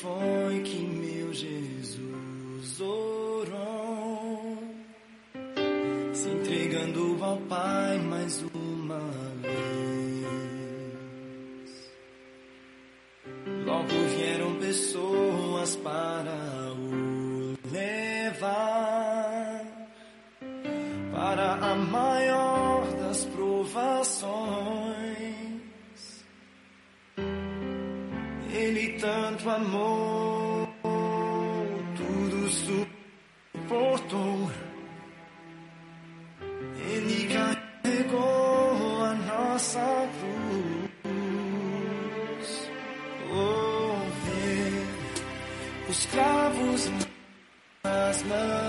[0.01, 4.58] Foi que meu Jesus orou,
[6.13, 9.35] se entregando ao Pai mais uma
[29.76, 30.68] amou,
[31.98, 32.50] tudo
[33.54, 34.52] suportou.
[36.90, 40.10] Ele carregou a nossa
[41.10, 42.50] cruz.
[43.32, 44.86] Oh, ver
[45.90, 46.92] os cravos
[47.84, 48.64] nas mãos,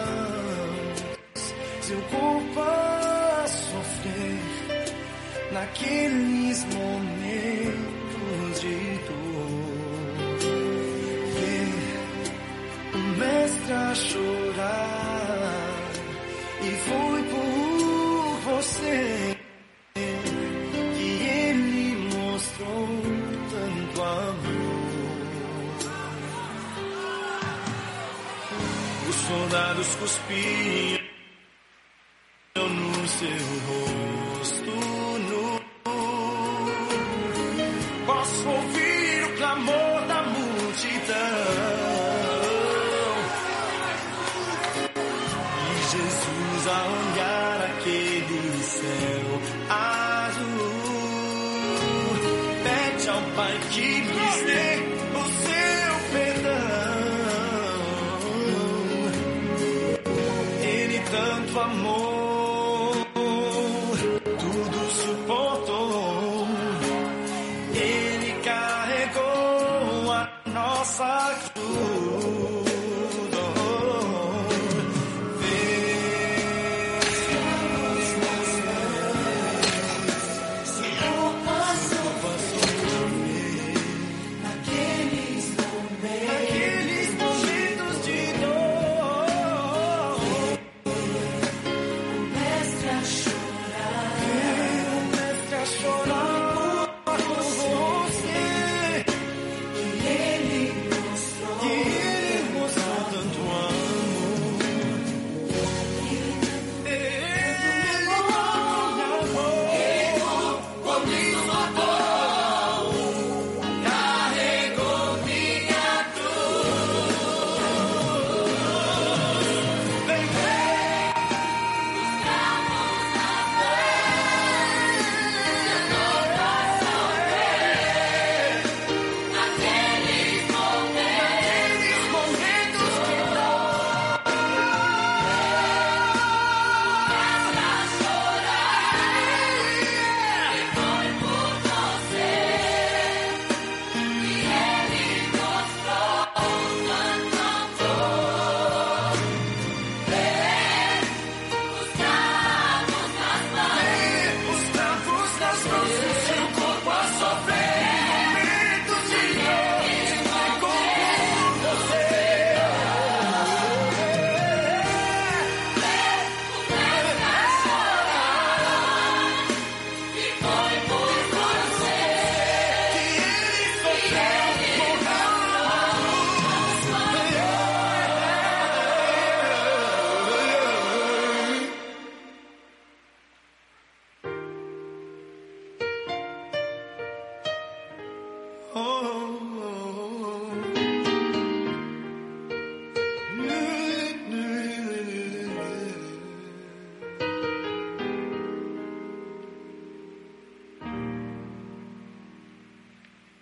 [29.77, 31.06] soldados cuspiam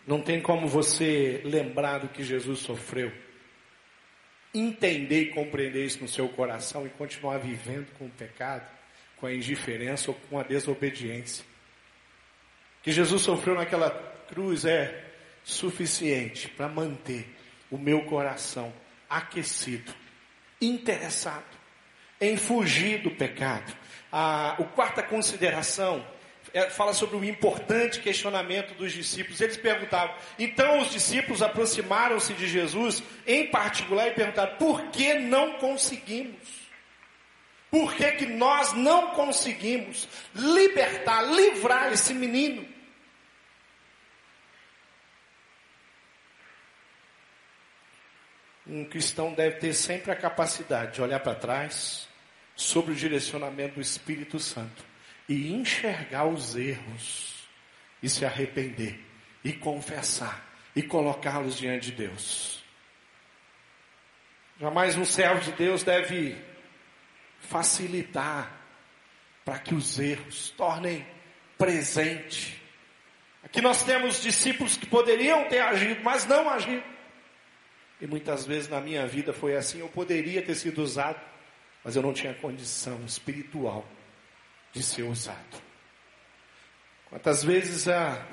[0.06, 3.12] Não tem como você lembrar do que Jesus sofreu,
[4.54, 8.66] entender e compreender isso no seu coração e continuar vivendo com o pecado,
[9.16, 11.44] com a indiferença ou com a desobediência.
[12.82, 13.90] Que Jesus sofreu naquela
[14.28, 15.04] cruz é
[15.42, 17.26] suficiente para manter
[17.70, 18.72] o meu coração
[19.08, 19.92] aquecido,
[20.60, 21.64] interessado
[22.20, 23.74] em fugir do pecado.
[24.12, 26.06] A, a quarta consideração
[26.54, 29.40] é, fala sobre o importante questionamento dos discípulos.
[29.40, 35.54] Eles perguntavam, então os discípulos aproximaram-se de Jesus, em particular, e perguntaram: por que não
[35.54, 36.64] conseguimos?
[37.72, 42.64] Por que, que nós não conseguimos libertar, livrar esse menino?
[48.64, 52.08] Um cristão deve ter sempre a capacidade de olhar para trás
[52.54, 54.93] sobre o direcionamento do Espírito Santo
[55.28, 57.48] e enxergar os erros
[58.02, 59.00] e se arrepender
[59.42, 62.62] e confessar e colocá-los diante de Deus.
[64.60, 66.36] Jamais um servo de Deus deve
[67.40, 68.60] facilitar
[69.44, 71.06] para que os erros tornem
[71.58, 72.60] presente.
[73.42, 76.84] Aqui nós temos discípulos que poderiam ter agido, mas não agiram.
[78.00, 81.20] E muitas vezes na minha vida foi assim, eu poderia ter sido usado,
[81.82, 83.86] mas eu não tinha condição espiritual
[84.74, 85.62] de ser usado.
[87.08, 88.26] Quantas vezes a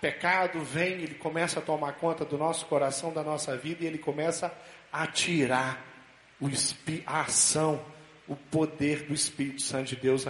[0.00, 3.98] pecado vem, ele começa a tomar conta do nosso coração, da nossa vida, e ele
[3.98, 4.52] começa
[4.92, 5.84] a tirar
[6.40, 6.48] o,
[7.06, 7.84] a ação,
[8.28, 10.26] o poder do Espírito Santo de Deus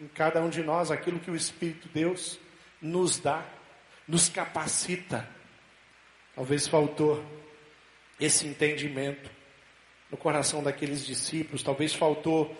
[0.00, 2.38] em cada um de nós, aquilo que o Espírito de Deus
[2.80, 3.44] nos dá,
[4.06, 5.28] nos capacita.
[6.34, 7.24] Talvez faltou
[8.18, 9.30] esse entendimento
[10.10, 12.56] no coração daqueles discípulos, talvez faltou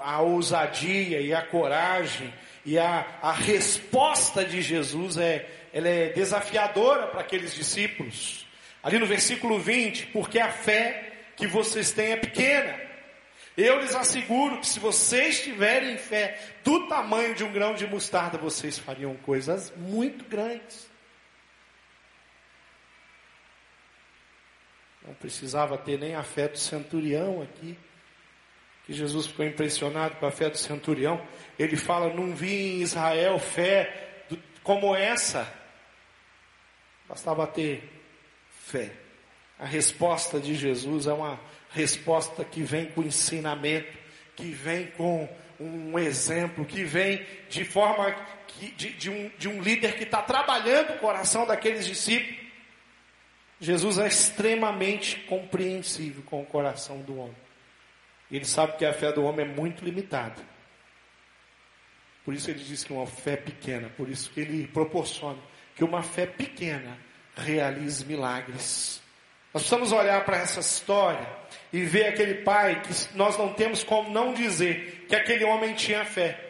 [0.00, 2.32] a ousadia e a coragem
[2.64, 8.46] e a, a resposta de Jesus é, ela é desafiadora para aqueles discípulos.
[8.82, 12.80] Ali no versículo 20, porque a fé que vocês têm é pequena.
[13.56, 18.36] Eu lhes asseguro que se vocês tiverem fé do tamanho de um grão de mostarda,
[18.38, 20.88] vocês fariam coisas muito grandes.
[25.06, 27.76] Não precisava ter nem a fé do centurião aqui
[28.86, 31.20] que Jesus ficou impressionado com a fé do centurião.
[31.58, 34.24] Ele fala: Não vi em Israel fé
[34.62, 35.52] como essa.
[37.08, 37.82] Bastava ter
[38.50, 38.90] fé.
[39.58, 41.38] A resposta de Jesus é uma
[41.70, 43.96] resposta que vem com ensinamento,
[44.34, 45.28] que vem com
[45.60, 48.12] um exemplo, que vem de forma
[48.46, 52.42] que, de, de, um, de um líder que está trabalhando o coração daqueles discípulos.
[53.60, 57.43] Jesus é extremamente compreensível com o coração do homem.
[58.30, 60.42] Ele sabe que a fé do homem é muito limitada.
[62.24, 65.38] Por isso ele diz que uma fé pequena, por isso que ele proporciona
[65.76, 66.96] que uma fé pequena
[67.36, 69.02] realize milagres.
[69.52, 71.26] Nós precisamos olhar para essa história
[71.72, 76.04] e ver aquele pai que nós não temos como não dizer que aquele homem tinha
[76.04, 76.40] fé.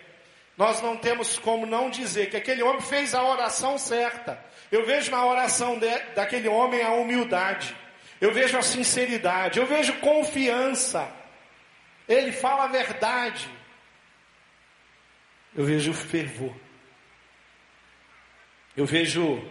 [0.56, 4.38] Nós não temos como não dizer que aquele homem fez a oração certa.
[4.70, 7.74] Eu vejo na oração de, daquele homem a humildade.
[8.20, 9.58] Eu vejo a sinceridade.
[9.58, 11.10] Eu vejo confiança.
[12.08, 13.48] Ele fala a verdade.
[15.54, 16.54] Eu vejo fervor.
[18.76, 19.42] Eu vejo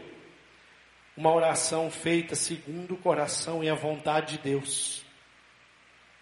[1.16, 5.06] uma oração feita segundo o coração e a vontade de Deus.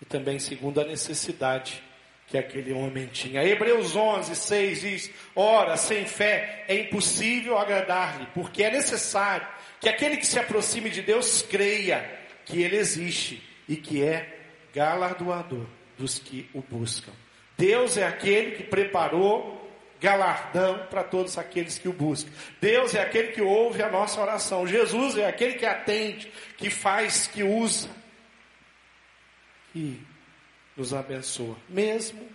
[0.01, 1.83] E também segundo a necessidade
[2.27, 3.43] que aquele homem tinha.
[3.43, 9.47] Hebreus 11, 6 diz: Ora, sem fé é impossível agradar-lhe, porque é necessário
[9.79, 14.39] que aquele que se aproxime de Deus creia que ele existe e que é
[14.73, 15.65] galardoador
[16.01, 17.11] dos que o buscam.
[17.57, 19.61] Deus é aquele que preparou
[19.99, 22.31] galardão para todos aqueles que o buscam.
[22.59, 24.65] Deus é aquele que ouve a nossa oração.
[24.65, 27.87] Jesus é aquele que atende, que faz, que usa,
[29.75, 30.01] e
[30.75, 32.27] nos abençoa, mesmo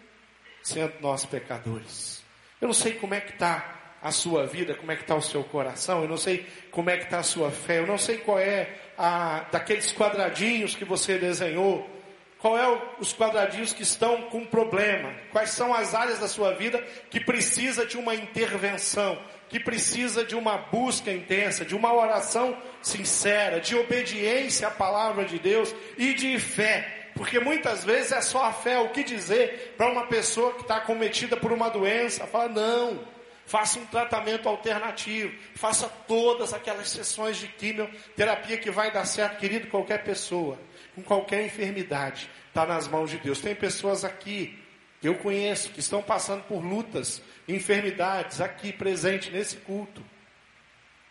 [0.63, 2.23] sendo nós pecadores.
[2.61, 5.23] Eu não sei como é que está a sua vida, como é que está o
[5.23, 8.19] seu coração, eu não sei como é que está a sua fé, eu não sei
[8.19, 11.96] qual é a daqueles quadradinhos que você desenhou
[12.39, 15.13] qual é o, os quadradinhos que estão com problema?
[15.33, 19.19] Quais são as áreas da sua vida que precisa de uma intervenção,
[19.49, 25.39] que precisa de uma busca intensa, de uma oração sincera, de obediência à palavra de
[25.39, 27.11] Deus e de fé?
[27.15, 28.79] Porque muitas vezes é só a fé.
[28.81, 32.27] O que dizer para uma pessoa que está cometida por uma doença?
[32.27, 33.01] Fala, não,
[33.47, 39.69] faça um tratamento alternativo, faça todas aquelas sessões de quimioterapia que vai dar certo, querido,
[39.69, 40.59] qualquer pessoa
[40.97, 43.41] com qualquer enfermidade, está nas mãos de Deus.
[43.41, 44.59] Tem pessoas aqui
[45.01, 50.03] que eu conheço que estão passando por lutas, enfermidades aqui presente nesse culto.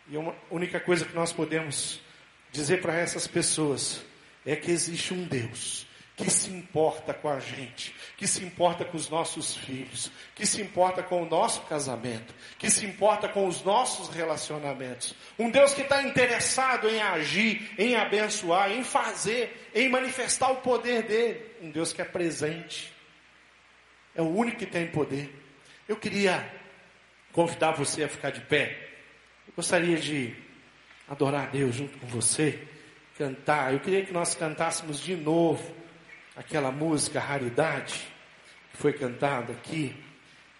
[0.08, 2.00] E a única coisa que nós podemos
[2.52, 4.02] dizer para essas pessoas
[4.44, 5.86] é que existe um Deus
[6.16, 10.62] que se importa com a gente, que se importa com os nossos filhos, que se
[10.62, 15.14] importa com o nosso casamento, que se importa com os nossos relacionamentos.
[15.38, 21.02] Um Deus que está interessado em agir, em abençoar, em fazer, em manifestar o poder
[21.02, 21.44] dele.
[21.60, 22.90] Um Deus que é presente.
[24.14, 25.30] É o único que tem poder.
[25.86, 26.50] Eu queria
[27.30, 28.88] convidar você a ficar de pé.
[29.46, 30.34] Eu gostaria de
[31.06, 32.58] adorar a Deus junto com você,
[33.18, 33.74] cantar.
[33.74, 35.84] Eu queria que nós cantássemos de novo
[36.36, 38.06] aquela música Raridade,
[38.70, 39.96] que foi cantada aqui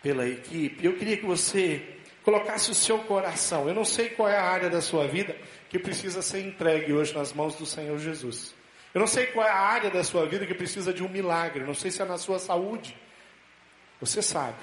[0.02, 0.84] pela equipe.
[0.84, 3.68] Eu queria que você colocasse o seu coração.
[3.68, 5.36] Eu não sei qual é a área da sua vida
[5.68, 8.54] que precisa ser entregue hoje nas mãos do Senhor Jesus.
[8.94, 11.60] Eu não sei qual é a área da sua vida que precisa de um milagre.
[11.60, 12.96] Eu não sei se é na sua saúde.
[14.00, 14.56] Você sabe.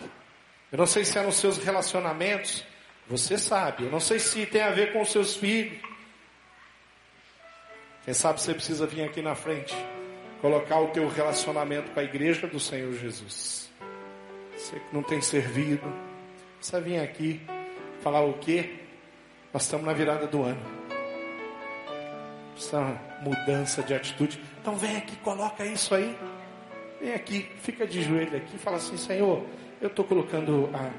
[0.72, 2.66] Eu não sei se é nos seus relacionamentos.
[3.08, 3.84] Você sabe.
[3.84, 5.78] Eu não sei se tem a ver com os seus filhos.
[8.04, 9.74] Quem sabe você precisa vir aqui na frente
[10.44, 13.72] colocar o teu relacionamento com a igreja do Senhor Jesus.
[14.58, 15.82] Você que não tem servido,
[16.58, 17.40] precisa vir aqui
[18.02, 18.72] falar o quê?
[19.54, 20.60] Nós estamos na virada do ano.
[22.52, 22.82] Precisa
[23.22, 24.38] mudança de atitude.
[24.60, 26.14] Então vem aqui, coloca isso aí.
[27.00, 29.46] Vem aqui, fica de joelho aqui fala assim, Senhor,
[29.80, 30.92] eu estou colocando a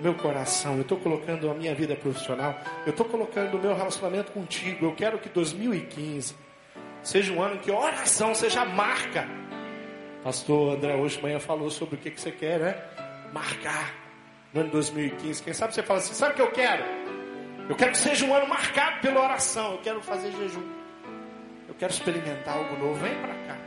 [0.00, 4.32] meu coração, eu estou colocando a minha vida profissional, eu estou colocando o meu relacionamento
[4.32, 4.86] contigo.
[4.86, 6.51] Eu quero que 2015
[7.02, 9.28] seja um ano que oração seja marca.
[10.22, 12.76] Pastor André hoje de manhã falou sobre o que, que você quer, né?
[13.32, 13.92] Marcar
[14.52, 15.42] no ano 2015.
[15.42, 16.84] Quem sabe você fala assim: sabe o que eu quero?
[17.68, 19.72] Eu quero que seja um ano marcado pela oração.
[19.72, 20.62] Eu quero fazer jejum.
[21.68, 22.94] Eu quero experimentar algo novo.
[22.94, 23.58] Vem para cá.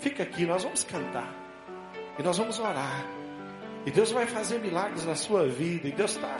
[0.00, 1.32] Fica aqui, nós vamos cantar.
[2.18, 3.04] E nós vamos orar.
[3.86, 5.88] E Deus vai fazer milagres na sua vida.
[5.88, 6.36] E Deus está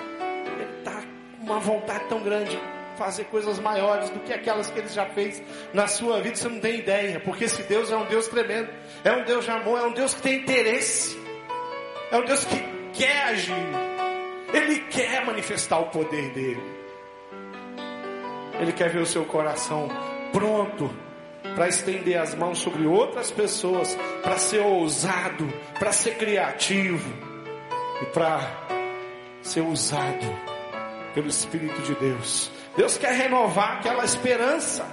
[0.84, 1.02] tá
[1.38, 2.58] com uma vontade tão grande
[2.96, 6.60] fazer coisas maiores do que aquelas que ele já fez na sua vida, você não
[6.60, 8.68] tem ideia, porque esse Deus é um Deus tremendo,
[9.04, 11.18] é um Deus de amor, é um Deus que tem interesse,
[12.10, 12.56] é um Deus que
[12.92, 13.54] quer agir,
[14.52, 16.62] ele quer manifestar o poder dele,
[18.60, 19.88] ele quer ver o seu coração
[20.32, 20.90] pronto
[21.54, 27.12] para estender as mãos sobre outras pessoas, para ser ousado, para ser criativo
[28.00, 28.40] e para
[29.42, 30.52] ser usado
[31.14, 34.84] pelo Espírito de Deus Deus quer renovar aquela esperança.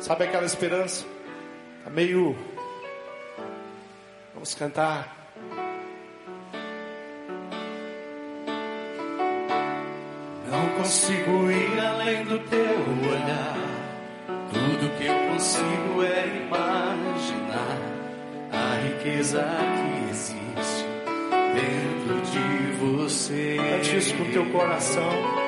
[0.00, 1.06] Sabe aquela esperança?
[1.78, 2.36] Está meio.
[4.34, 5.16] Vamos cantar.
[10.50, 12.60] Não consigo ir além do teu
[13.10, 13.56] olhar.
[14.52, 17.78] Tudo que eu consigo é imaginar
[18.50, 20.86] a riqueza que existe
[21.54, 23.56] dentro de você.
[23.56, 25.47] Cante isso com teu coração.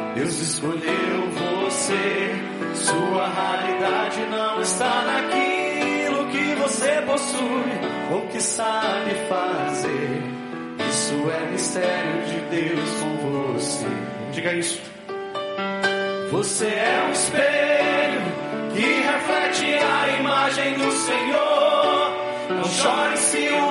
[0.15, 2.35] Deus escolheu você.
[2.75, 10.21] Sua realidade não está naquilo que você possui ou que sabe fazer.
[10.89, 13.87] Isso é mistério de Deus com você.
[14.33, 14.81] Diga isso.
[16.31, 18.21] Você é um espelho
[18.73, 22.11] que reflete a imagem do Senhor.
[22.49, 23.70] Não chore se o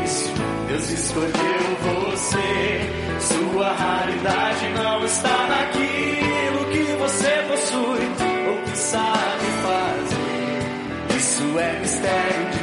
[0.71, 1.31] Deus escolheu
[1.83, 2.89] você.
[3.19, 8.07] Sua raridade não está naquilo que você possui
[8.47, 11.17] ou que sabe fazer.
[11.17, 12.60] Isso é mistério de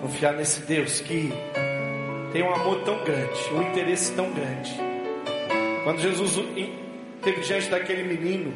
[0.00, 1.32] Confiar nesse Deus que
[2.32, 4.78] tem um amor tão grande, um interesse tão grande.
[5.84, 6.38] Quando Jesus
[7.22, 8.52] teve diante daquele menino,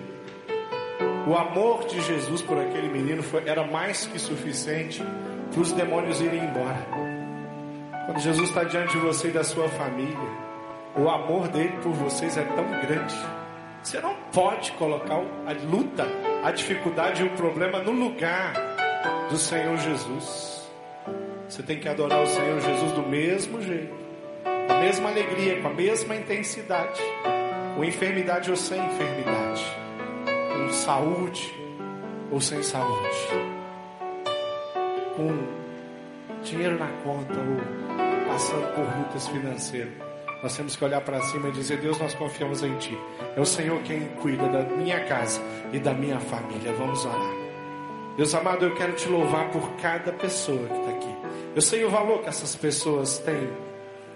[1.27, 5.03] o amor de Jesus por aquele menino foi, era mais que suficiente
[5.53, 6.87] para os demônios irem embora.
[8.07, 10.19] Quando Jesus está diante de você e da sua família,
[10.97, 13.15] o amor dele por vocês é tão grande.
[13.83, 16.07] Você não pode colocar a luta,
[16.45, 18.53] a dificuldade e o problema no lugar
[19.31, 20.60] do Senhor Jesus.
[21.51, 23.93] Você tem que adorar o Senhor Jesus do mesmo jeito,
[24.45, 27.03] com a mesma alegria, com a mesma intensidade,
[27.75, 29.67] com enfermidade ou sem enfermidade,
[30.53, 31.53] com saúde
[32.31, 33.09] ou sem saúde,
[35.17, 39.93] com dinheiro na conta ou passando por lutas financeiras.
[40.45, 42.97] Nós temos que olhar para cima e dizer: Deus, nós confiamos em Ti.
[43.37, 45.43] É o Senhor quem cuida da minha casa
[45.73, 46.73] e da minha família.
[46.75, 47.35] Vamos orar.
[48.17, 51.20] Deus amado, eu quero te louvar por cada pessoa que está aqui.
[51.55, 53.51] Eu sei o valor que essas pessoas têm.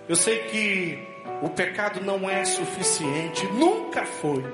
[0.09, 0.99] Eu sei que
[1.43, 4.45] o pecado não é suficiente, nunca foi,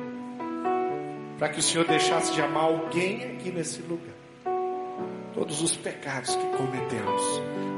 [1.39, 4.19] para que o Senhor deixasse de amar alguém aqui nesse lugar.
[5.41, 7.22] Todos os pecados que cometemos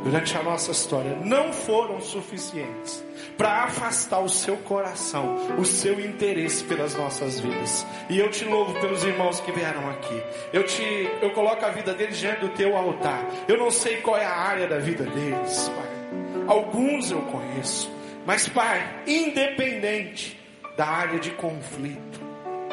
[0.02, 3.04] durante a nossa história não foram suficientes
[3.38, 7.86] para afastar o seu coração, o seu interesse pelas nossas vidas.
[8.10, 10.20] E eu te louvo pelos irmãos que vieram aqui.
[10.52, 10.82] Eu te
[11.22, 13.24] eu coloco a vida deles diante do teu altar.
[13.46, 16.44] Eu não sei qual é a área da vida deles, Pai.
[16.48, 17.88] Alguns eu conheço,
[18.26, 20.36] mas Pai, independente
[20.76, 22.20] da área de conflito,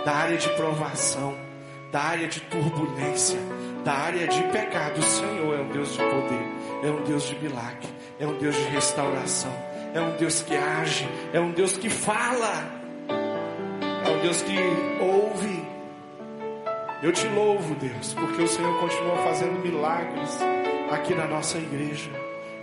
[0.04, 1.38] da área de provação,
[1.92, 3.38] da área de turbulência,
[3.84, 6.46] da área de pecado, o Senhor é um Deus de poder,
[6.84, 7.88] é um Deus de milagre,
[8.20, 9.54] é um Deus de restauração,
[9.94, 12.82] é um Deus que age, é um Deus que fala,
[14.06, 14.58] é um Deus que
[15.02, 15.68] ouve.
[17.02, 20.38] Eu te louvo, Deus, porque o Senhor continua fazendo milagres
[20.92, 22.12] aqui na nossa igreja,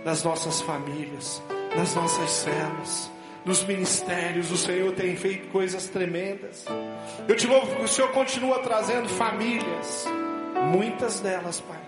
[0.05, 1.41] nas nossas famílias,
[1.75, 3.11] nas nossas células
[3.47, 6.65] nos ministérios, o Senhor tem feito coisas tremendas.
[7.25, 10.05] Eu te louvo porque o Senhor continua trazendo famílias,
[10.65, 11.79] muitas delas, Pai,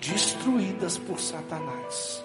[0.00, 2.24] destruídas por Satanás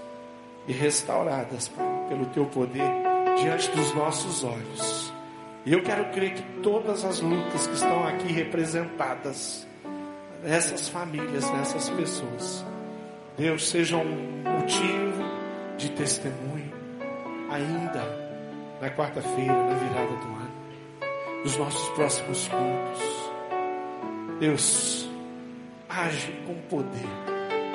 [0.67, 2.91] e restauradas, Pai, pelo teu poder
[3.37, 5.13] diante dos nossos olhos.
[5.65, 9.67] E eu quero crer que todas as lutas que estão aqui representadas,
[10.43, 12.63] nessas famílias, nessas pessoas,
[13.37, 15.23] Deus, sejam um motivo
[15.77, 16.71] de testemunho
[17.49, 18.03] ainda
[18.81, 20.55] na quarta-feira, na virada do ano,
[21.43, 23.31] nos nossos próximos cultos.
[24.39, 25.09] Deus,
[25.95, 27.07] age com poder,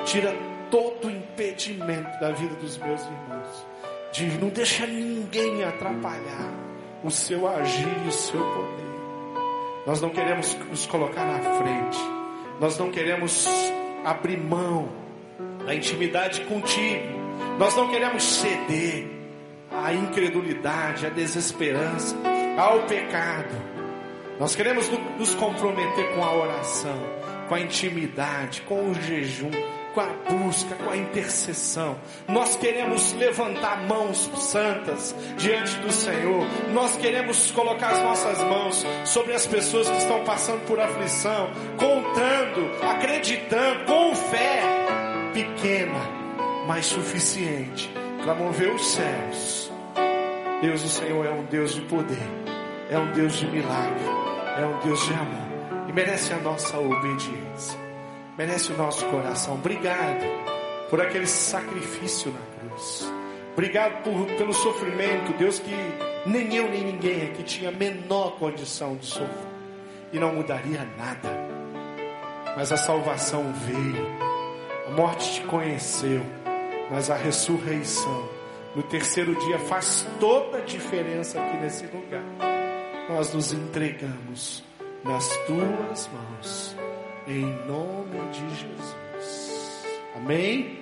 [0.05, 0.33] tira
[0.69, 3.65] todo o impedimento da vida dos meus irmãos,
[4.11, 6.53] de não deixa ninguém atrapalhar
[7.03, 8.91] o seu agir e o seu poder.
[9.85, 11.99] Nós não queremos nos colocar na frente,
[12.59, 13.47] nós não queremos
[14.05, 14.89] abrir mão
[15.65, 17.19] da intimidade contigo,
[17.57, 19.07] nós não queremos ceder
[19.71, 22.15] à incredulidade, à desesperança,
[22.57, 23.71] ao pecado.
[24.39, 26.97] Nós queremos nos comprometer com a oração,
[27.51, 29.51] com a intimidade, com o jejum,
[29.93, 31.99] com a busca, com a intercessão.
[32.25, 36.47] Nós queremos levantar mãos santas diante do Senhor.
[36.71, 42.71] Nós queremos colocar as nossas mãos sobre as pessoas que estão passando por aflição, contando,
[42.89, 44.61] acreditando, com fé
[45.33, 45.99] pequena,
[46.65, 47.91] mas suficiente
[48.23, 49.69] para mover os céus
[50.61, 52.29] Deus, o Senhor é um Deus de poder,
[52.89, 54.05] é um Deus de milagre,
[54.57, 55.50] é um Deus de amor
[55.91, 57.77] e merece a nossa obediência,
[58.37, 59.55] merece o nosso coração.
[59.55, 60.23] Obrigado
[60.89, 63.11] por aquele sacrifício na cruz.
[63.51, 65.75] Obrigado por, pelo sofrimento, Deus, que
[66.25, 69.51] nem eu nem ninguém aqui tinha a menor condição de sofrer
[70.13, 71.29] e não mudaria nada.
[72.55, 74.07] Mas a salvação veio,
[74.87, 76.21] a morte te conheceu,
[76.89, 78.29] mas a ressurreição
[78.75, 82.23] no terceiro dia faz toda a diferença aqui nesse lugar.
[83.09, 84.63] Nós nos entregamos
[85.03, 86.75] nas tuas mãos,
[87.27, 89.85] em nome de Jesus.
[90.15, 90.79] Amém?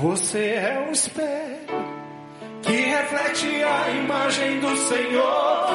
[0.00, 1.92] Você é um espelho
[2.62, 5.66] que reflete a imagem do Senhor.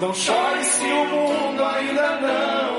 [0.00, 2.69] Não chore se o mundo ainda não